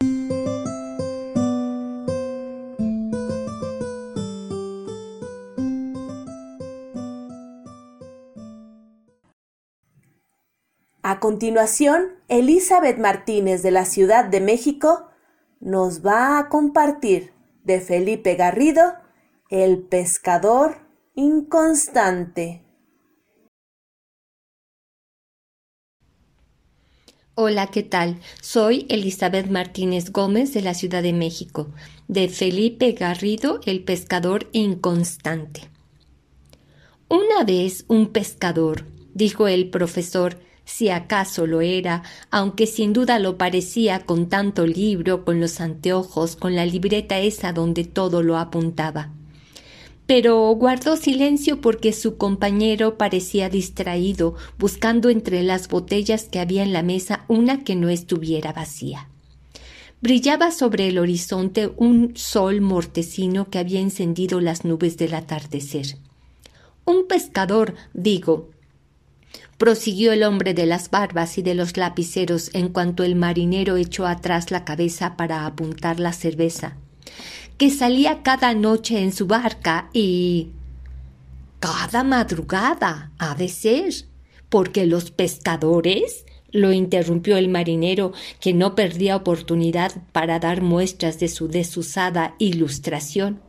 A 11.01 11.19
continuación, 11.19 12.11
Elizabeth 12.27 12.99
Martínez 12.99 13.63
de 13.63 13.71
la 13.71 13.85
Ciudad 13.85 14.25
de 14.25 14.39
México 14.39 15.09
nos 15.59 16.05
va 16.05 16.37
a 16.37 16.47
compartir 16.47 17.33
de 17.63 17.81
Felipe 17.81 18.35
Garrido, 18.35 18.93
El 19.49 19.81
pescador 19.81 20.86
inconstante. 21.17 22.61
Hola, 27.33 27.67
¿qué 27.67 27.81
tal? 27.81 28.19
Soy 28.39 28.85
Elizabeth 28.87 29.49
Martínez 29.49 30.11
Gómez 30.11 30.53
de 30.53 30.61
la 30.61 30.75
Ciudad 30.75 31.01
de 31.01 31.13
México, 31.13 31.71
de 32.07 32.29
Felipe 32.29 32.91
Garrido, 32.91 33.61
el 33.65 33.83
pescador 33.83 34.47
inconstante. 34.51 35.61
Una 37.09 37.43
vez 37.43 37.85
un 37.87 38.09
pescador, 38.09 38.85
dijo 39.15 39.47
el 39.47 39.71
profesor, 39.71 40.39
si 40.65 40.89
acaso 40.89 41.47
lo 41.47 41.61
era, 41.61 42.03
aunque 42.29 42.67
sin 42.67 42.93
duda 42.93 43.17
lo 43.17 43.39
parecía 43.39 44.05
con 44.05 44.29
tanto 44.29 44.67
libro, 44.67 45.25
con 45.25 45.39
los 45.39 45.61
anteojos, 45.61 46.35
con 46.35 46.55
la 46.55 46.67
libreta 46.67 47.17
esa 47.17 47.53
donde 47.53 47.85
todo 47.85 48.21
lo 48.21 48.37
apuntaba 48.37 49.16
pero 50.07 50.49
guardó 50.51 50.95
silencio 50.95 51.59
porque 51.59 51.91
su 51.91 52.15
compañero 52.15 52.97
parecía 52.97 53.49
distraído, 53.49 54.35
buscando 54.57 55.09
entre 55.09 55.43
las 55.43 55.67
botellas 55.67 56.23
que 56.23 56.39
había 56.39 56.63
en 56.63 56.71
la 56.71 56.81
mesa 56.81 57.25
una 57.27 57.65
que 57.65 57.75
no 57.75 57.89
estuviera 57.89 58.53
vacía. 58.53 59.09
Brillaba 59.99 60.51
sobre 60.51 60.87
el 60.87 60.97
horizonte 60.97 61.71
un 61.75 62.15
sol 62.15 62.61
mortecino 62.61 63.49
que 63.49 63.59
había 63.59 63.81
encendido 63.81 64.39
las 64.39 64.63
nubes 64.63 64.95
del 64.95 65.13
atardecer. 65.13 65.97
Un 66.85 67.05
pescador, 67.07 67.75
digo, 67.93 68.49
prosiguió 69.57 70.13
el 70.13 70.23
hombre 70.23 70.53
de 70.53 70.67
las 70.67 70.89
barbas 70.89 71.37
y 71.37 71.41
de 71.41 71.53
los 71.53 71.75
lapiceros 71.75 72.51
en 72.53 72.69
cuanto 72.69 73.03
el 73.03 73.15
marinero 73.15 73.75
echó 73.75 74.07
atrás 74.07 74.51
la 74.51 74.63
cabeza 74.63 75.17
para 75.17 75.45
apuntar 75.45 75.99
la 75.99 76.13
cerveza 76.13 76.77
que 77.57 77.69
salía 77.71 78.23
cada 78.23 78.53
noche 78.53 79.01
en 79.01 79.11
su 79.11 79.27
barca 79.27 79.89
y... 79.93 80.51
Cada 81.59 82.03
madrugada, 82.03 83.11
ha 83.17 83.33
de 83.33 83.49
ser, 83.49 83.91
porque 84.47 84.85
los 84.85 85.09
pescadores 85.09 86.23
lo 86.51 86.71
interrumpió 86.71 87.35
el 87.35 87.49
marinero, 87.49 88.13
que 88.39 88.53
no 88.53 88.75
perdía 88.75 89.15
oportunidad 89.15 89.91
para 90.11 90.39
dar 90.39 90.61
muestras 90.61 91.19
de 91.19 91.27
su 91.27 91.47
desusada 91.47 92.35
ilustración. 92.37 93.41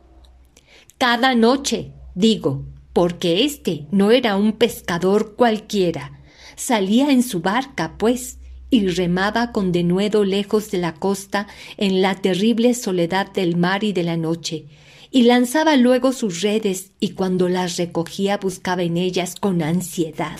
Cada 0.97 1.35
noche, 1.35 1.93
digo, 2.15 2.65
porque 2.93 3.45
éste 3.45 3.85
no 3.91 4.11
era 4.11 4.35
un 4.35 4.53
pescador 4.53 5.35
cualquiera. 5.35 6.19
Salía 6.55 7.11
en 7.11 7.23
su 7.23 7.41
barca, 7.41 7.95
pues, 7.97 8.38
y 8.69 8.87
remaba 8.87 9.51
con 9.51 9.71
denuedo 9.71 10.23
lejos 10.23 10.71
de 10.71 10.77
la 10.77 10.93
costa 10.93 11.47
en 11.77 12.01
la 12.01 12.15
terrible 12.15 12.73
soledad 12.73 13.31
del 13.31 13.57
mar 13.57 13.83
y 13.83 13.93
de 13.93 14.03
la 14.03 14.17
noche, 14.17 14.65
y 15.11 15.23
lanzaba 15.23 15.75
luego 15.75 16.11
sus 16.11 16.41
redes 16.41 16.91
y 16.99 17.09
cuando 17.09 17.49
las 17.49 17.77
recogía 17.77 18.37
buscaba 18.37 18.83
en 18.83 18.97
ellas 18.97 19.35
con 19.35 19.63
ansiedad, 19.63 20.39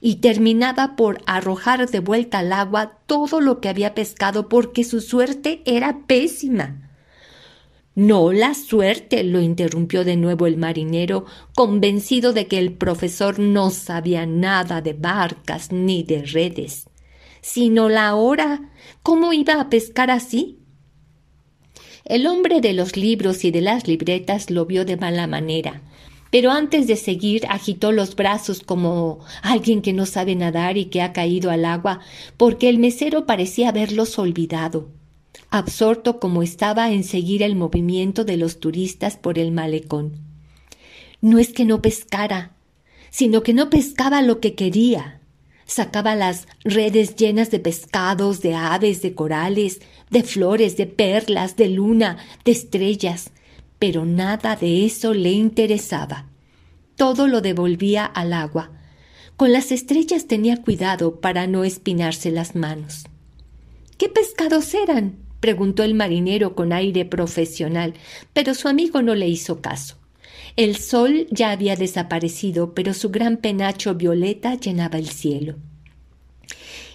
y 0.00 0.16
terminaba 0.16 0.96
por 0.96 1.22
arrojar 1.26 1.88
de 1.88 2.00
vuelta 2.00 2.40
al 2.40 2.52
agua 2.52 2.98
todo 3.06 3.40
lo 3.40 3.60
que 3.60 3.68
había 3.68 3.94
pescado 3.94 4.48
porque 4.48 4.82
su 4.82 5.00
suerte 5.00 5.62
era 5.64 6.00
pésima. 6.06 6.84
No 7.94 8.32
la 8.32 8.54
suerte, 8.54 9.24
lo 9.24 9.40
interrumpió 9.40 10.04
de 10.04 10.16
nuevo 10.16 10.46
el 10.46 10.56
marinero, 10.56 11.26
convencido 11.54 12.32
de 12.32 12.46
que 12.46 12.58
el 12.58 12.72
profesor 12.72 13.40
no 13.40 13.70
sabía 13.70 14.24
nada 14.24 14.80
de 14.80 14.92
barcas 14.92 15.72
ni 15.72 16.04
de 16.04 16.22
redes 16.22 16.86
sino 17.40 17.88
la 17.88 18.14
hora. 18.14 18.70
¿Cómo 19.02 19.32
iba 19.32 19.60
a 19.60 19.70
pescar 19.70 20.10
así? 20.10 20.58
El 22.04 22.26
hombre 22.26 22.60
de 22.60 22.72
los 22.72 22.96
libros 22.96 23.44
y 23.44 23.50
de 23.50 23.60
las 23.60 23.86
libretas 23.86 24.50
lo 24.50 24.64
vio 24.64 24.86
de 24.86 24.96
mala 24.96 25.26
manera, 25.26 25.82
pero 26.30 26.50
antes 26.50 26.86
de 26.86 26.96
seguir 26.96 27.44
agitó 27.50 27.92
los 27.92 28.16
brazos 28.16 28.60
como 28.60 29.20
alguien 29.42 29.82
que 29.82 29.92
no 29.92 30.06
sabe 30.06 30.34
nadar 30.34 30.78
y 30.78 30.86
que 30.86 31.02
ha 31.02 31.12
caído 31.12 31.50
al 31.50 31.66
agua, 31.66 32.00
porque 32.38 32.70
el 32.70 32.78
mesero 32.78 33.26
parecía 33.26 33.68
haberlos 33.68 34.18
olvidado, 34.18 34.88
absorto 35.50 36.18
como 36.18 36.42
estaba 36.42 36.90
en 36.92 37.04
seguir 37.04 37.42
el 37.42 37.56
movimiento 37.56 38.24
de 38.24 38.38
los 38.38 38.58
turistas 38.58 39.18
por 39.18 39.38
el 39.38 39.52
malecón. 39.52 40.18
No 41.20 41.38
es 41.38 41.52
que 41.52 41.66
no 41.66 41.82
pescara, 41.82 42.52
sino 43.10 43.42
que 43.42 43.52
no 43.52 43.68
pescaba 43.68 44.22
lo 44.22 44.40
que 44.40 44.54
quería 44.54 45.17
sacaba 45.68 46.16
las 46.16 46.48
redes 46.64 47.14
llenas 47.14 47.52
de 47.52 47.60
pescados, 47.60 48.40
de 48.40 48.54
aves, 48.54 49.02
de 49.02 49.14
corales, 49.14 49.80
de 50.10 50.24
flores, 50.24 50.76
de 50.76 50.86
perlas, 50.86 51.56
de 51.56 51.68
luna, 51.68 52.16
de 52.44 52.52
estrellas, 52.52 53.30
pero 53.78 54.04
nada 54.04 54.56
de 54.56 54.86
eso 54.86 55.14
le 55.14 55.30
interesaba. 55.30 56.26
Todo 56.96 57.28
lo 57.28 57.42
devolvía 57.42 58.06
al 58.06 58.32
agua. 58.32 58.72
Con 59.36 59.52
las 59.52 59.70
estrellas 59.70 60.26
tenía 60.26 60.62
cuidado 60.62 61.20
para 61.20 61.46
no 61.46 61.62
espinarse 61.62 62.32
las 62.32 62.56
manos. 62.56 63.04
¿Qué 63.98 64.08
pescados 64.08 64.74
eran? 64.74 65.18
preguntó 65.38 65.84
el 65.84 65.94
marinero 65.94 66.56
con 66.56 66.72
aire 66.72 67.04
profesional, 67.04 67.94
pero 68.32 68.54
su 68.54 68.66
amigo 68.68 69.02
no 69.02 69.14
le 69.14 69.28
hizo 69.28 69.60
caso. 69.60 69.97
El 70.58 70.76
sol 70.76 71.28
ya 71.30 71.52
había 71.52 71.76
desaparecido, 71.76 72.74
pero 72.74 72.92
su 72.92 73.10
gran 73.10 73.36
penacho 73.36 73.94
violeta 73.94 74.56
llenaba 74.56 74.98
el 74.98 75.08
cielo. 75.08 75.54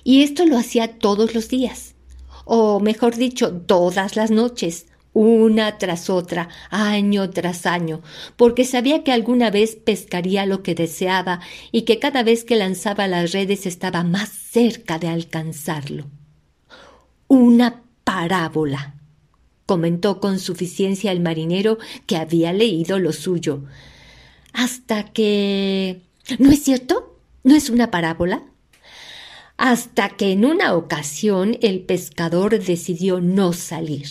Y 0.04 0.24
esto 0.24 0.46
lo 0.46 0.58
hacía 0.58 1.00
todos 1.00 1.34
los 1.34 1.48
días, 1.48 1.96
o 2.44 2.82
mejor 2.82 3.16
dicho, 3.16 3.54
todas 3.54 4.18
las 4.18 4.32
noches, 4.32 4.88
una 5.14 5.78
tras 5.78 6.10
otra, 6.10 6.50
año 6.72 7.30
tras 7.30 7.66
año, 7.66 8.02
porque 8.36 8.66
sabía 8.66 9.06
que 9.06 9.14
alguna 9.14 9.50
vez 9.50 9.78
pescaría 9.78 10.46
lo 10.46 10.62
que 10.62 10.76
deseaba 10.76 11.40
y 11.72 11.84
que 11.84 12.00
cada 12.00 12.22
vez 12.22 12.44
que 12.44 12.58
lanzaba 12.58 13.08
las 13.08 13.32
redes 13.32 13.66
estaba 13.66 14.04
más 14.04 14.28
cerca 14.28 15.00
de 15.00 15.08
alcanzarlo. 15.08 16.08
Una 17.30 17.82
parábola 18.04 18.96
comentó 19.66 20.20
con 20.20 20.40
suficiencia 20.40 21.12
el 21.12 21.20
marinero 21.20 21.78
que 22.06 22.18
había 22.18 22.54
leído 22.54 23.00
lo 23.00 23.14
suyo. 23.14 23.64
Hasta 24.54 25.12
que. 25.12 26.02
¿No 26.40 26.52
es 26.52 26.64
cierto? 26.64 27.18
¿No 27.44 27.56
es 27.56 27.70
una 27.70 27.92
parábola? 27.92 28.44
Hasta 29.58 30.10
que 30.10 30.32
en 30.32 30.46
una 30.46 30.74
ocasión 30.74 31.58
el 31.62 31.82
pescador 31.82 32.60
decidió 32.60 33.20
no 33.20 33.54
salir. 33.54 34.08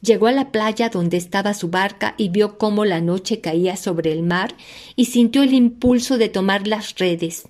Llegó 0.00 0.28
a 0.28 0.32
la 0.32 0.52
playa 0.52 0.90
donde 0.90 1.16
estaba 1.16 1.54
su 1.54 1.68
barca 1.68 2.14
y 2.16 2.28
vio 2.28 2.56
cómo 2.56 2.84
la 2.84 3.00
noche 3.00 3.40
caía 3.40 3.76
sobre 3.76 4.12
el 4.12 4.22
mar 4.22 4.54
y 4.94 5.06
sintió 5.06 5.42
el 5.42 5.54
impulso 5.54 6.18
de 6.18 6.28
tomar 6.28 6.68
las 6.68 6.96
redes, 6.96 7.48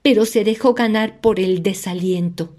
pero 0.00 0.24
se 0.24 0.44
dejó 0.44 0.72
ganar 0.72 1.20
por 1.20 1.38
el 1.38 1.62
desaliento. 1.62 2.54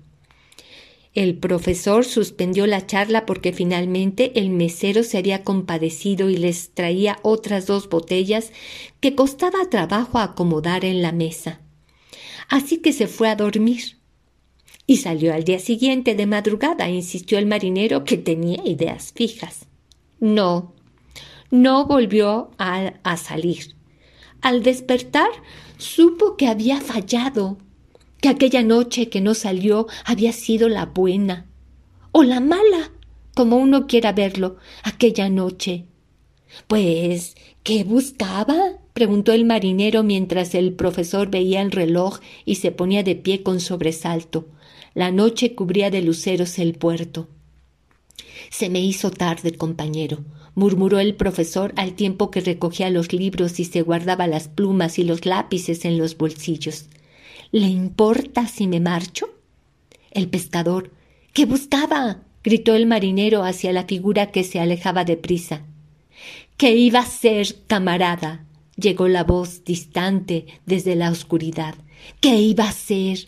El 1.14 1.38
profesor 1.38 2.06
suspendió 2.06 2.66
la 2.66 2.88
charla 2.88 3.26
porque 3.28 3.54
finalmente 3.54 4.32
el 4.40 4.50
mesero 4.50 5.04
se 5.04 5.20
había 5.20 5.44
compadecido 5.44 6.30
y 6.30 6.38
les 6.38 6.74
traía 6.74 7.20
otras 7.22 7.68
dos 7.68 7.88
botellas 7.88 8.52
que 9.00 9.14
costaba 9.14 9.70
trabajo 9.70 10.18
acomodar 10.18 10.86
en 10.86 11.04
la 11.04 11.12
mesa. 11.12 11.62
Así 12.50 12.78
que 12.78 12.94
se 12.94 13.08
fue 13.08 13.30
a 13.30 13.36
dormir. 13.36 13.98
Y 14.88 14.98
salió 14.98 15.34
al 15.34 15.44
día 15.44 15.60
siguiente 15.60 16.16
de 16.16 16.26
madrugada, 16.26 16.90
insistió 16.90 17.38
el 17.38 17.46
marinero 17.46 18.04
que 18.04 18.18
tenía 18.18 18.62
ideas 18.66 19.14
fijas. 19.16 19.68
No, 20.20 20.74
no 21.52 21.86
volvió 21.86 22.50
a, 22.58 23.18
salir. 23.18 23.76
Al 24.42 24.64
despertar, 24.64 25.30
supo 25.78 26.36
que 26.36 26.48
había 26.48 26.82
fallado 26.82 27.60
que 28.24 28.30
aquella 28.30 28.64
noche 28.64 29.10
que 29.10 29.20
no 29.20 29.34
salió 29.34 29.86
había 30.06 30.32
sido 30.32 30.70
la 30.70 30.86
buena 30.86 31.46
o 32.14 32.24
la 32.24 32.40
mala, 32.40 32.94
como 33.36 33.58
uno 33.58 33.86
quiera 33.86 34.14
verlo, 34.14 34.56
aquella 34.82 35.28
noche. 35.28 35.88
Pues, 36.68 37.36
¿qué 37.64 37.84
buscaba? 37.84 38.78
preguntó 38.94 39.34
el 39.34 39.44
marinero 39.44 40.04
mientras 40.04 40.56
el 40.56 40.72
profesor 40.72 41.30
veía 41.30 41.62
el 41.62 41.72
reloj 41.72 42.22
y 42.46 42.56
se 42.56 42.72
ponía 42.72 43.04
de 43.04 43.18
pie 43.18 43.44
con 43.44 43.60
sobresalto. 43.60 44.48
La 44.94 45.12
noche 45.12 45.54
cubría 45.54 45.92
de 45.92 46.02
luceros 46.02 46.60
el 46.60 46.76
puerto. 46.76 47.28
Se 48.50 48.70
me 48.70 48.80
hizo 48.80 49.12
tarde, 49.12 49.58
compañero, 49.58 50.24
murmuró 50.56 51.00
el 51.00 51.16
profesor 51.16 51.74
al 51.76 51.92
tiempo 51.92 52.32
que 52.32 52.40
recogía 52.40 52.90
los 52.90 53.12
libros 53.12 53.60
y 53.60 53.66
se 53.66 53.82
guardaba 53.82 54.28
las 54.28 54.48
plumas 54.48 54.98
y 54.98 55.04
los 55.04 55.26
lápices 55.26 55.84
en 55.84 55.98
los 55.98 56.18
bolsillos. 56.18 56.88
¿Le 57.54 57.68
importa 57.68 58.48
si 58.48 58.66
me 58.66 58.80
marcho? 58.80 59.30
El 60.10 60.28
pescador. 60.28 60.90
¿Qué 61.34 61.46
buscaba? 61.46 62.24
gritó 62.44 62.74
el 62.74 62.88
marinero 62.88 63.44
hacia 63.44 63.72
la 63.72 63.84
figura 63.84 64.32
que 64.32 64.44
se 64.44 64.60
alejaba 64.60 65.06
deprisa. 65.06 65.62
¿Qué 66.58 66.72
iba 66.76 67.02
a 67.02 67.06
ser, 67.06 67.64
camarada? 67.68 68.44
llegó 68.76 69.08
la 69.08 69.24
voz 69.24 69.64
distante 69.64 70.48
desde 70.66 70.96
la 70.96 71.12
oscuridad. 71.12 71.76
¿Qué 72.22 72.38
iba 72.38 72.68
a 72.68 72.72
ser? 72.72 73.28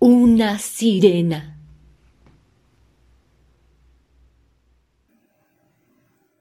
Una 0.00 0.58
sirena. 0.58 1.56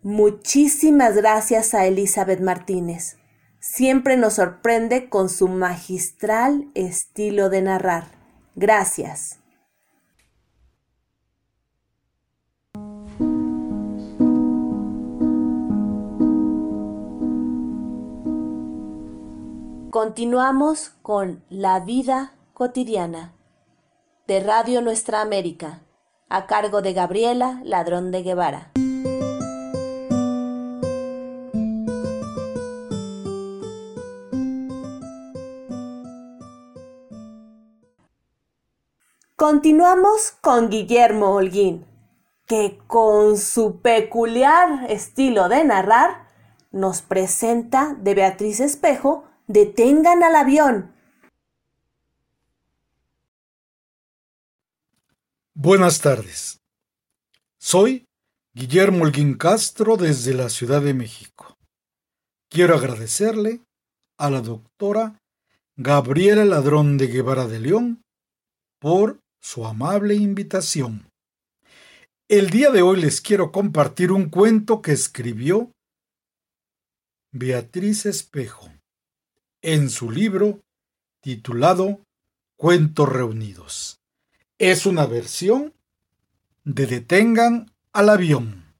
Muchísimas 0.01 1.15
gracias 1.15 1.75
a 1.75 1.85
Elizabeth 1.85 2.41
Martínez. 2.41 3.20
Siempre 3.63 4.17
nos 4.17 4.33
sorprende 4.33 5.07
con 5.07 5.29
su 5.29 5.47
magistral 5.47 6.71
estilo 6.73 7.51
de 7.51 7.61
narrar. 7.61 8.05
Gracias. 8.55 9.37
Continuamos 19.91 20.93
con 21.03 21.43
La 21.51 21.81
vida 21.81 22.33
cotidiana 22.55 23.35
de 24.25 24.39
Radio 24.39 24.81
Nuestra 24.81 25.21
América, 25.21 25.83
a 26.29 26.47
cargo 26.47 26.81
de 26.81 26.93
Gabriela 26.93 27.61
Ladrón 27.63 28.09
de 28.09 28.23
Guevara. 28.23 28.70
Continuamos 39.41 40.33
con 40.39 40.69
Guillermo 40.69 41.33
Holguín, 41.33 41.83
que 42.45 42.77
con 42.85 43.39
su 43.39 43.81
peculiar 43.81 44.85
estilo 44.91 45.49
de 45.49 45.63
narrar 45.63 46.29
nos 46.69 47.01
presenta 47.01 47.95
de 47.95 48.13
Beatriz 48.13 48.59
Espejo 48.59 49.27
Detengan 49.47 50.21
al 50.21 50.35
avión. 50.35 50.93
Buenas 55.55 56.01
tardes. 56.01 56.61
Soy 57.57 58.05
Guillermo 58.53 59.05
Holguín 59.05 59.39
Castro 59.39 59.97
desde 59.97 60.35
la 60.35 60.49
Ciudad 60.49 60.83
de 60.83 60.93
México. 60.93 61.57
Quiero 62.47 62.75
agradecerle 62.75 63.61
a 64.19 64.29
la 64.29 64.41
doctora 64.41 65.19
Gabriela 65.77 66.45
Ladrón 66.45 66.99
de 66.99 67.07
Guevara 67.07 67.47
de 67.47 67.59
León 67.59 68.03
por 68.79 69.20
su 69.41 69.65
amable 69.65 70.15
invitación. 70.15 71.09
El 72.29 72.49
día 72.51 72.69
de 72.69 72.81
hoy 72.83 73.01
les 73.01 73.19
quiero 73.19 73.51
compartir 73.51 74.11
un 74.11 74.29
cuento 74.29 74.81
que 74.81 74.91
escribió 74.91 75.71
Beatriz 77.33 78.05
Espejo 78.05 78.71
en 79.61 79.89
su 79.89 80.11
libro 80.11 80.61
titulado 81.21 82.01
Cuentos 82.55 83.09
Reunidos. 83.09 83.99
Es 84.59 84.85
una 84.85 85.05
versión 85.07 85.73
de 86.63 86.85
Detengan 86.85 87.71
al 87.93 88.09
avión. 88.09 88.75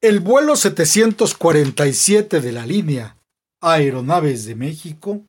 El 0.00 0.20
vuelo 0.20 0.56
747 0.56 2.40
de 2.40 2.52
la 2.52 2.64
línea 2.64 3.18
Aeronaves 3.60 4.44
de 4.44 4.54
México 4.54 5.24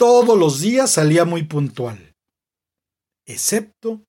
todos 0.00 0.38
los 0.38 0.60
días 0.60 0.92
salía 0.92 1.26
muy 1.26 1.42
puntual, 1.42 2.16
excepto 3.26 4.00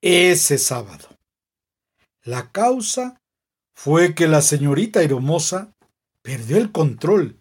ese 0.00 0.58
sábado. 0.58 1.08
La 2.22 2.52
causa 2.52 3.20
fue 3.74 4.14
que 4.14 4.28
la 4.28 4.42
señorita 4.42 5.02
Hermosa 5.02 5.72
perdió 6.22 6.56
el 6.56 6.70
control 6.70 7.40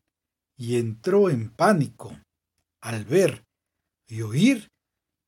y 0.58 0.78
entró 0.78 1.30
en 1.30 1.52
pánico 1.52 2.18
al 2.80 3.06
ver 3.06 3.44
y 4.08 4.24
oír 4.24 4.72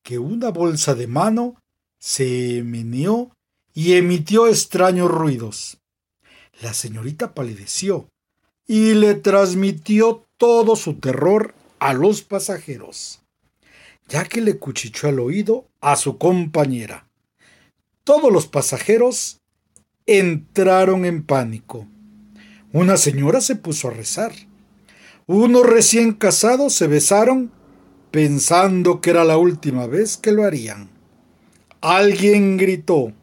que 0.02 0.18
una 0.18 0.50
bolsa 0.50 0.96
de 0.96 1.06
mano 1.06 1.62
se 2.00 2.64
meneó 2.66 3.30
y 3.76 3.94
emitió 3.94 4.48
extraños 4.48 5.12
ruidos. 5.12 5.78
La 6.64 6.74
señorita 6.74 7.36
palideció 7.36 8.10
y 8.66 8.96
le 8.96 9.14
transmitió 9.14 10.26
todo 10.38 10.76
su 10.76 10.96
terror 10.96 11.54
a 11.84 11.94
los 11.94 12.22
pasajeros, 12.22 13.22
ya 14.08 14.26
que 14.26 14.42
le 14.42 14.58
cuchichó 14.58 15.08
al 15.08 15.20
oído 15.20 15.68
a 15.82 15.96
su 15.96 16.18
compañera. 16.18 17.08
Todos 18.04 18.32
los 18.32 18.48
pasajeros 18.48 19.42
entraron 20.06 21.06
en 21.06 21.24
pánico 21.24 21.88
una 22.74 22.98
señora 22.98 23.40
se 23.40 23.56
puso 23.56 23.88
a 23.88 23.92
rezar. 23.92 24.34
Unos 25.28 25.64
recién 25.64 26.12
casados 26.14 26.74
se 26.74 26.88
besaron 26.88 27.52
pensando 28.10 29.00
que 29.00 29.12
era 29.12 29.24
la 29.24 29.38
última 29.38 29.86
vez 29.86 30.18
que 30.18 30.32
lo 30.32 30.44
harían. 30.44 30.90
Alguien 31.82 32.58
gritó, 32.58 33.14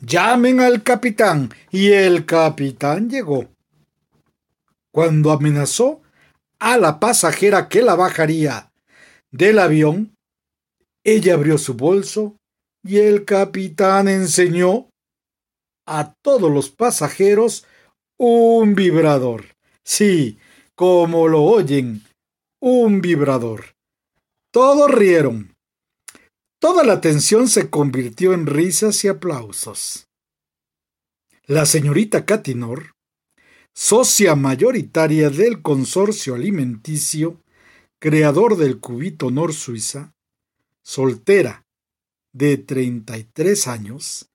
llamen 0.00 0.58
al 0.58 0.82
capitán, 0.82 1.54
y 1.70 1.92
el 1.92 2.26
capitán 2.26 3.08
llegó. 3.08 3.46
Cuando 4.90 5.30
amenazó 5.30 6.00
a 6.64 6.78
la 6.78 6.98
pasajera 6.98 7.68
que 7.68 7.82
la 7.82 7.94
bajaría 7.94 8.72
del 9.30 9.58
avión, 9.58 10.16
ella 11.04 11.34
abrió 11.34 11.58
su 11.58 11.74
bolso 11.74 12.38
y 12.82 13.00
el 13.00 13.26
capitán 13.26 14.08
enseñó 14.08 14.88
a 15.86 16.14
todos 16.22 16.50
los 16.50 16.70
pasajeros 16.70 17.66
un 18.18 18.74
vibrador. 18.74 19.54
Sí, 19.84 20.38
como 20.74 21.28
lo 21.28 21.42
oyen, 21.42 22.02
un 22.62 23.02
vibrador. 23.02 23.74
Todos 24.50 24.90
rieron. 24.90 25.54
Toda 26.58 26.82
la 26.82 26.94
atención 26.94 27.48
se 27.48 27.68
convirtió 27.68 28.32
en 28.32 28.46
risas 28.46 29.04
y 29.04 29.08
aplausos. 29.08 30.06
La 31.44 31.66
señorita 31.66 32.24
Catinor, 32.24 32.93
socia 33.74 34.36
mayoritaria 34.36 35.30
del 35.30 35.60
consorcio 35.60 36.36
alimenticio, 36.36 37.42
creador 37.98 38.56
del 38.56 38.78
cubito 38.78 39.30
Nor 39.30 39.52
Suiza, 39.52 40.14
soltera, 40.82 41.64
de 42.32 42.56
33 42.56 43.66
años, 43.66 44.30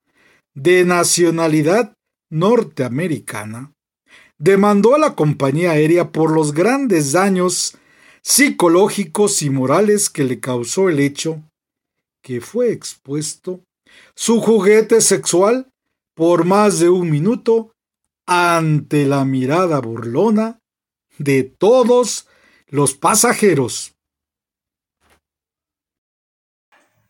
de 0.54 0.84
nacionalidad 0.86 1.93
norteamericana, 2.30 3.73
demandó 4.38 4.95
a 4.95 4.99
la 4.99 5.15
compañía 5.15 5.71
aérea 5.71 6.12
por 6.12 6.32
los 6.32 6.54
grandes 6.54 7.13
daños 7.13 7.78
psicológicos 8.21 9.41
y 9.41 9.49
morales 9.49 10.10
que 10.10 10.23
le 10.23 10.39
causó 10.39 10.89
el 10.89 10.99
hecho 10.99 11.43
que 12.21 12.41
fue 12.41 12.71
expuesto 12.71 13.62
su 14.15 14.41
juguete 14.41 15.02
sexual 15.02 15.69
por 16.15 16.45
más 16.45 16.80
de 16.80 16.89
un 16.89 17.10
minuto 17.10 17.71
ante 18.32 19.08
la 19.08 19.26
mirada 19.26 19.80
burlona 19.80 20.60
de 21.18 21.42
todos 21.42 22.28
los 22.68 22.94
pasajeros. 22.94 23.96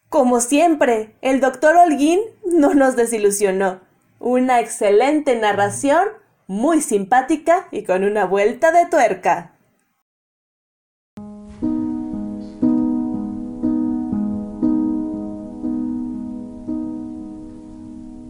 Como 0.08 0.40
siempre, 0.40 1.14
el 1.22 1.42
doctor 1.42 1.76
Holguín 1.76 2.22
no 2.46 2.74
nos 2.74 2.96
desilusionó. 2.96 3.82
Una 4.20 4.62
excelente 4.62 5.36
narración, 5.36 6.08
muy 6.48 6.80
simpática 6.80 7.68
y 7.70 7.84
con 7.84 8.06
una 8.06 8.24
vuelta 8.24 8.72
de 8.72 8.86
tuerca. 8.90 9.56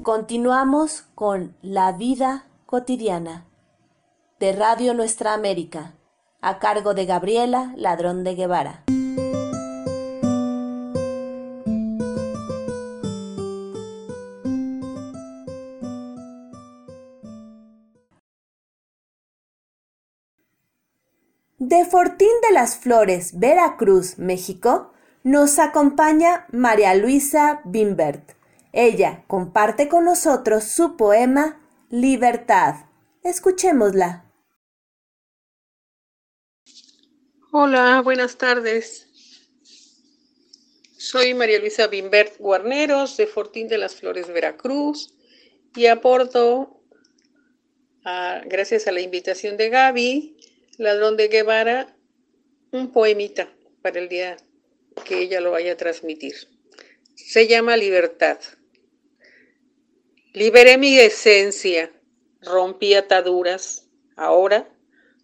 Continuamos 0.01 1.03
con 1.13 1.55
La 1.61 1.91
vida 1.91 2.48
cotidiana. 2.69 3.47
De 4.39 4.51
Radio 4.51 4.93
Nuestra 4.93 5.33
América, 5.33 5.95
a 6.39 6.59
cargo 6.59 6.93
de 6.93 7.07
Gabriela 7.07 7.73
Ladrón 7.75 8.23
de 8.23 8.35
Guevara. 8.35 8.83
De 21.57 21.85
Fortín 21.85 22.27
de 22.47 22.53
las 22.53 22.75
Flores, 22.77 23.39
Veracruz, 23.39 24.19
México, 24.19 24.91
nos 25.23 25.57
acompaña 25.57 26.45
María 26.51 26.93
Luisa 26.93 27.61
Bimbert. 27.63 28.33
Ella 28.73 29.23
comparte 29.25 29.89
con 29.89 30.05
nosotros 30.05 30.65
su 30.65 30.97
poema 30.97 31.58
Libertad. 31.91 32.85
Escuchémosla. 33.23 34.31
Hola, 37.51 38.01
buenas 38.03 38.37
tardes. 38.37 39.07
Soy 40.99 41.33
María 41.33 41.57
Luisa 41.57 41.87
Bimbert 41.87 42.37
Guarneros 42.37 43.17
de 43.17 43.25
Fortín 43.25 43.67
de 43.67 43.79
las 43.79 43.95
Flores, 43.95 44.27
Veracruz, 44.27 45.15
y 45.75 45.87
aporto, 45.87 46.83
gracias 48.45 48.85
a 48.85 48.91
la 48.91 49.01
invitación 49.01 49.57
de 49.57 49.69
Gaby, 49.69 50.37
Ladrón 50.77 51.17
de 51.17 51.27
Guevara, 51.27 51.97
un 52.71 52.91
poemita 52.91 53.51
para 53.81 53.99
el 53.99 54.09
día 54.09 54.37
que 55.05 55.23
ella 55.23 55.41
lo 55.41 55.49
vaya 55.49 55.71
a 55.71 55.77
transmitir. 55.77 56.35
Se 57.15 57.47
llama 57.47 57.77
Libertad. 57.77 58.37
Liberé 60.39 60.77
mi 60.77 60.97
esencia, 60.97 61.91
rompí 62.41 62.93
ataduras, 62.93 63.89
ahora 64.15 64.73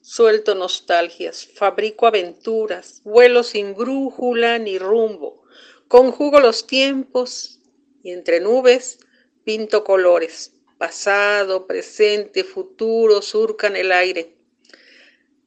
suelto 0.02 0.56
nostalgias, 0.56 1.48
fabrico 1.56 2.06
aventuras, 2.06 3.02
vuelo 3.06 3.44
sin 3.44 3.76
brújula 3.76 4.60
ni 4.60 4.78
rumbo, 4.78 5.44
conjugo 5.88 6.42
los 6.42 6.68
tiempos 6.68 7.62
y 8.04 8.12
entre 8.12 8.42
nubes 8.42 9.00
pinto 9.46 9.86
colores, 9.86 10.52
pasado, 10.78 11.66
presente, 11.66 12.44
futuro, 12.44 13.22
surcan 13.22 13.78
el 13.78 13.94
aire 13.94 14.36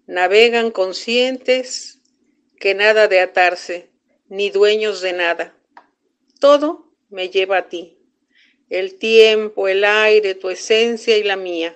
navegan 0.06 0.70
conscientes 0.70 2.00
que 2.58 2.74
nada 2.74 3.06
de 3.06 3.20
atarse, 3.20 3.90
ni 4.28 4.48
dueños 4.48 5.02
de 5.02 5.12
nada. 5.12 5.54
Todo 6.40 6.94
me 7.10 7.28
lleva 7.28 7.58
a 7.58 7.68
ti. 7.68 7.97
El 8.70 8.98
tiempo, 8.98 9.66
el 9.66 9.82
aire, 9.82 10.34
tu 10.34 10.50
esencia 10.50 11.16
y 11.16 11.22
la 11.22 11.36
mía. 11.36 11.74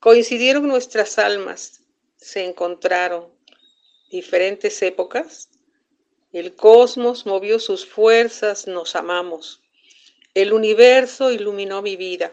Coincidieron 0.00 0.66
nuestras 0.66 1.18
almas, 1.18 1.82
se 2.16 2.42
encontraron. 2.44 3.34
Diferentes 4.10 4.80
épocas. 4.82 5.50
El 6.32 6.54
cosmos 6.54 7.26
movió 7.26 7.58
sus 7.58 7.84
fuerzas, 7.84 8.66
nos 8.66 8.96
amamos. 8.96 9.62
El 10.32 10.54
universo 10.54 11.32
iluminó 11.32 11.82
mi 11.82 11.96
vida. 11.96 12.32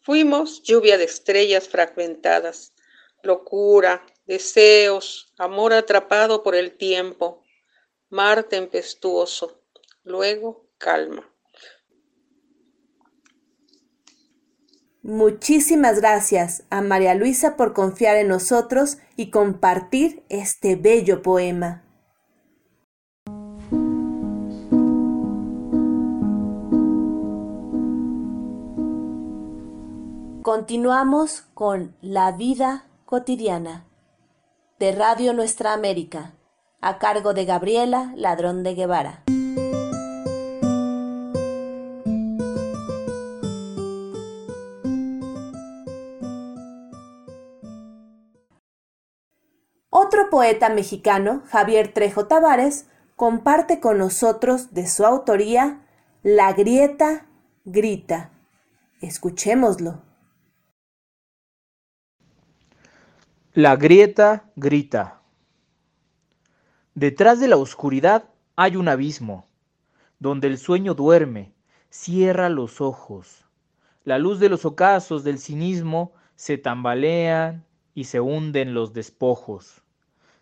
Fuimos 0.00 0.62
lluvia 0.64 0.98
de 0.98 1.04
estrellas 1.04 1.68
fragmentadas, 1.68 2.72
locura, 3.22 4.04
deseos, 4.26 5.32
amor 5.38 5.72
atrapado 5.72 6.42
por 6.42 6.56
el 6.56 6.76
tiempo, 6.76 7.44
mar 8.08 8.44
tempestuoso, 8.44 9.60
luego 10.02 10.68
calma. 10.78 11.35
Muchísimas 15.06 16.00
gracias 16.00 16.64
a 16.68 16.80
María 16.80 17.14
Luisa 17.14 17.54
por 17.54 17.74
confiar 17.74 18.16
en 18.16 18.26
nosotros 18.26 18.98
y 19.14 19.30
compartir 19.30 20.24
este 20.28 20.74
bello 20.74 21.22
poema. 21.22 21.84
Continuamos 30.42 31.42
con 31.54 31.94
La 32.00 32.32
vida 32.32 32.86
cotidiana 33.04 33.86
de 34.80 34.90
Radio 34.90 35.32
Nuestra 35.34 35.72
América, 35.72 36.34
a 36.80 36.98
cargo 36.98 37.32
de 37.32 37.44
Gabriela 37.44 38.12
Ladrón 38.16 38.64
de 38.64 38.74
Guevara. 38.74 39.22
Otro 50.06 50.30
poeta 50.30 50.68
mexicano, 50.68 51.42
Javier 51.48 51.92
Trejo 51.92 52.28
Tavares, 52.28 52.88
comparte 53.16 53.80
con 53.80 53.98
nosotros 53.98 54.72
de 54.72 54.86
su 54.86 55.04
autoría 55.04 55.80
La 56.22 56.52
grieta 56.52 57.26
grita. 57.64 58.30
Escuchémoslo. 59.00 60.00
La 63.52 63.74
grieta 63.74 64.44
grita. 64.54 65.22
Detrás 66.94 67.40
de 67.40 67.48
la 67.48 67.56
oscuridad 67.56 68.30
hay 68.54 68.76
un 68.76 68.86
abismo, 68.86 69.48
donde 70.20 70.46
el 70.46 70.58
sueño 70.58 70.94
duerme, 70.94 71.52
cierra 71.90 72.48
los 72.48 72.80
ojos. 72.80 73.44
La 74.04 74.18
luz 74.18 74.38
de 74.38 74.50
los 74.50 74.64
ocasos 74.66 75.24
del 75.24 75.40
cinismo 75.40 76.12
se 76.36 76.58
tambalean 76.58 77.66
y 77.92 78.04
se 78.04 78.20
hunden 78.20 78.72
los 78.72 78.92
despojos. 78.92 79.82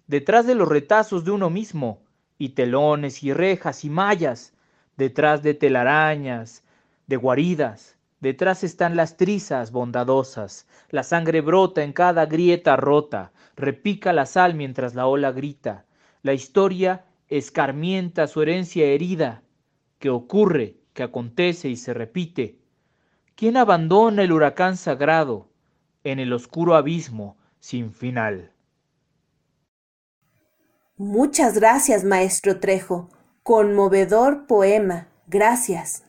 Detrás 0.07 0.47
de 0.47 0.55
los 0.55 0.69
retazos 0.69 1.25
de 1.25 1.31
uno 1.31 1.51
mismo, 1.51 2.03
y 2.39 2.51
telones 2.51 3.23
y 3.23 3.33
rejas 3.33 3.85
y 3.85 3.91
mallas, 3.91 4.53
detrás 4.97 5.43
de 5.43 5.55
telarañas, 5.55 6.63
de 7.07 7.17
guaridas, 7.17 7.95
Detrás 8.25 8.65
están 8.65 8.97
las 8.97 9.19
trizas 9.19 9.71
bondadosas, 9.71 10.67
la 10.89 11.03
sangre 11.03 11.43
brota 11.43 11.85
en 11.85 11.93
cada 11.93 12.25
grieta 12.25 12.75
rota, 12.75 13.33
repica 13.55 14.15
la 14.15 14.25
sal 14.25 14.55
mientras 14.55 14.95
la 14.95 15.07
ola 15.07 15.31
grita. 15.31 15.85
La 16.23 16.33
historia 16.33 17.05
escarmienta 17.29 18.27
su 18.27 18.41
herencia 18.41 18.87
herida, 18.87 19.43
que 19.99 20.09
ocurre, 20.09 20.79
que 20.95 21.03
acontece 21.03 21.69
y 21.69 21.77
se 21.77 21.93
repite. 21.93 22.61
¿Quién 23.35 23.59
abandona 23.59 24.23
el 24.23 24.33
huracán 24.33 24.79
sagrado 24.79 25.51
en 26.03 26.19
el 26.19 26.33
oscuro 26.33 26.77
abismo 26.77 27.37
sin 27.61 27.93
final? 27.93 28.54
Muchas 30.97 31.55
gracias, 31.55 32.05
maestro 32.05 32.61
Trejo. 32.61 33.09
Conmovedor 33.43 34.47
poema. 34.47 35.09
Gracias. 35.27 36.05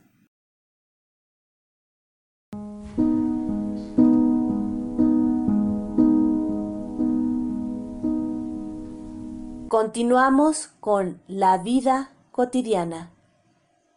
Continuamos 9.67 10.67
con 10.79 11.19
La 11.27 11.57
vida 11.57 12.11
cotidiana 12.31 13.11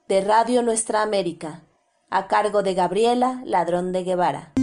de 0.09 0.23
Radio 0.23 0.63
Nuestra 0.63 1.03
América, 1.03 1.65
a 2.09 2.29
cargo 2.29 2.63
de 2.63 2.73
Gabriela 2.73 3.43
Ladrón 3.45 3.93
de 3.93 4.05
Guevara. 4.05 4.58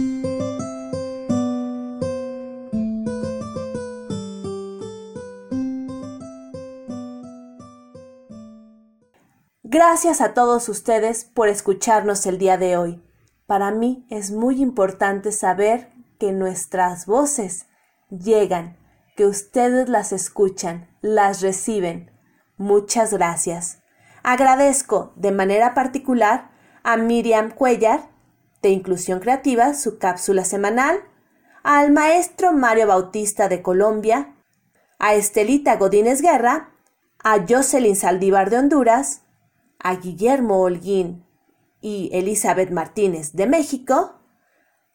Gracias 9.78 10.22
a 10.22 10.32
todos 10.32 10.70
ustedes 10.70 11.26
por 11.26 11.48
escucharnos 11.48 12.24
el 12.24 12.38
día 12.38 12.56
de 12.56 12.78
hoy. 12.78 13.04
Para 13.44 13.72
mí 13.72 14.06
es 14.08 14.30
muy 14.30 14.62
importante 14.62 15.32
saber 15.32 15.92
que 16.18 16.32
nuestras 16.32 17.04
voces 17.04 17.66
llegan 18.08 18.78
que 19.16 19.26
ustedes 19.26 19.90
las 19.90 20.12
escuchan, 20.12 20.88
las 21.02 21.42
reciben. 21.42 22.10
Muchas 22.56 23.12
gracias. 23.12 23.82
Agradezco 24.22 25.12
de 25.14 25.30
manera 25.30 25.74
particular 25.74 26.52
a 26.82 26.96
Miriam 26.96 27.50
Cuellar, 27.50 28.08
de 28.62 28.70
Inclusión 28.70 29.20
Creativa, 29.20 29.74
su 29.74 29.98
cápsula 29.98 30.46
semanal, 30.46 31.00
al 31.62 31.92
maestro 31.92 32.54
Mario 32.54 32.86
Bautista 32.86 33.50
de 33.50 33.60
Colombia, 33.60 34.36
a 34.98 35.16
Estelita 35.16 35.76
Godínez 35.76 36.22
Guerra, 36.22 36.72
a 37.22 37.44
Jocelyn 37.46 37.94
Saldívar 37.94 38.48
de 38.48 38.56
Honduras, 38.56 39.25
a 39.78 39.96
Guillermo 39.96 40.60
Holguín 40.60 41.24
y 41.80 42.10
Elizabeth 42.12 42.70
Martínez 42.70 43.32
de 43.32 43.46
México, 43.46 44.20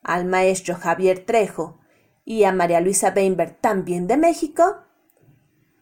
al 0.04 0.26
maestro 0.26 0.76
Javier 0.76 1.26
Trejo 1.26 1.80
y 2.26 2.44
a 2.44 2.52
María 2.52 2.82
Luisa 2.82 3.13
Weinberg 3.15 3.60
también 3.60 4.08
de 4.08 4.17
México 4.17 4.84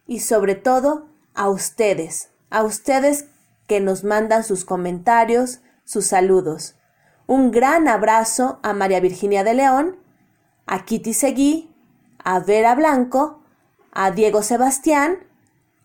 y 0.06 0.20
sobre 0.20 0.56
todo 0.56 1.10
a 1.34 1.50
ustedes, 1.50 2.32
a 2.50 2.64
ustedes 2.64 3.28
que 3.68 3.80
nos 3.80 4.04
mandan 4.04 4.44
sus 4.44 4.66
comentarios, 4.66 5.62
sus 5.86 6.08
saludos. 6.08 6.76
Un 7.28 7.52
gran 7.52 7.88
abrazo 7.88 8.60
a 8.64 8.74
María 8.74 9.00
Virginia 9.00 9.44
de 9.44 9.54
León, 9.54 10.00
a 10.66 10.86
Kitty 10.86 11.14
Seguí, 11.14 11.76
a 12.24 12.40
Vera 12.40 12.74
Blanco, 12.76 13.44
a 13.92 14.12
Diego 14.12 14.42
Sebastián, 14.42 15.28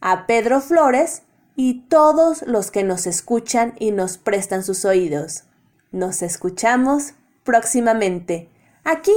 a 0.00 0.27
Pedro 0.27 0.61
Flores 0.61 1.23
y 1.56 1.82
todos 1.88 2.42
los 2.42 2.70
que 2.70 2.82
nos 2.82 3.06
escuchan 3.06 3.74
y 3.78 3.90
nos 3.90 4.18
prestan 4.18 4.64
sus 4.64 4.84
oídos. 4.84 5.44
Nos 5.92 6.22
escuchamos 6.22 7.14
próximamente, 7.44 8.50
aquí 8.82 9.14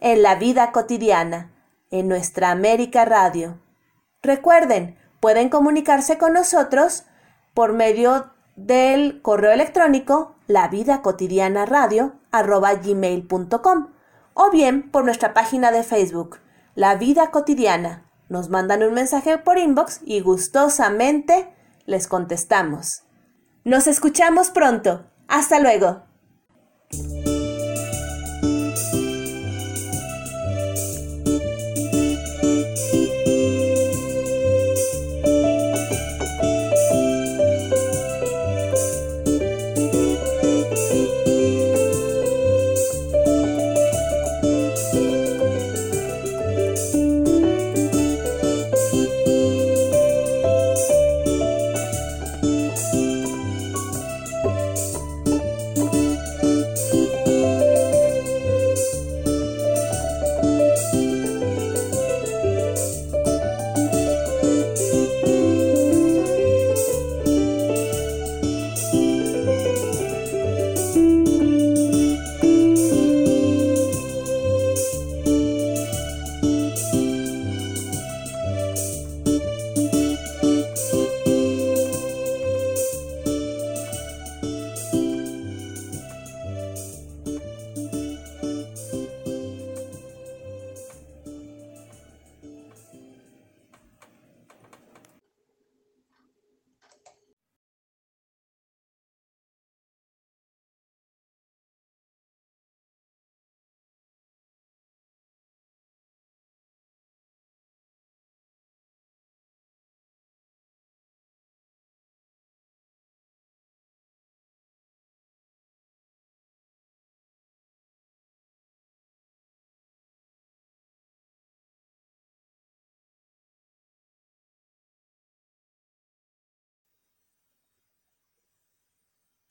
en 0.00 0.22
la 0.22 0.36
vida 0.36 0.72
cotidiana, 0.72 1.52
en 1.90 2.08
nuestra 2.08 2.50
América 2.50 3.04
Radio. 3.04 3.58
Recuerden, 4.22 4.96
pueden 5.18 5.48
comunicarse 5.48 6.18
con 6.18 6.32
nosotros 6.32 7.04
por 7.54 7.72
medio 7.72 8.30
del 8.56 9.22
correo 9.22 9.52
electrónico 9.52 10.36
la 10.46 10.68
vida 10.68 11.02
cotidiana 11.02 11.64
radio 11.64 12.14
gmail.com 12.32 13.88
o 14.34 14.50
bien 14.50 14.90
por 14.90 15.04
nuestra 15.04 15.34
página 15.34 15.70
de 15.70 15.82
Facebook, 15.82 16.38
La 16.74 16.94
Vida 16.94 17.30
Cotidiana. 17.30 18.06
Nos 18.28 18.48
mandan 18.48 18.82
un 18.82 18.94
mensaje 18.94 19.38
por 19.38 19.58
inbox 19.58 20.00
y 20.04 20.20
gustosamente 20.20 21.52
les 21.90 22.06
contestamos. 22.06 23.02
Nos 23.64 23.86
escuchamos 23.86 24.50
pronto. 24.50 25.04
Hasta 25.28 25.58
luego. 25.60 26.02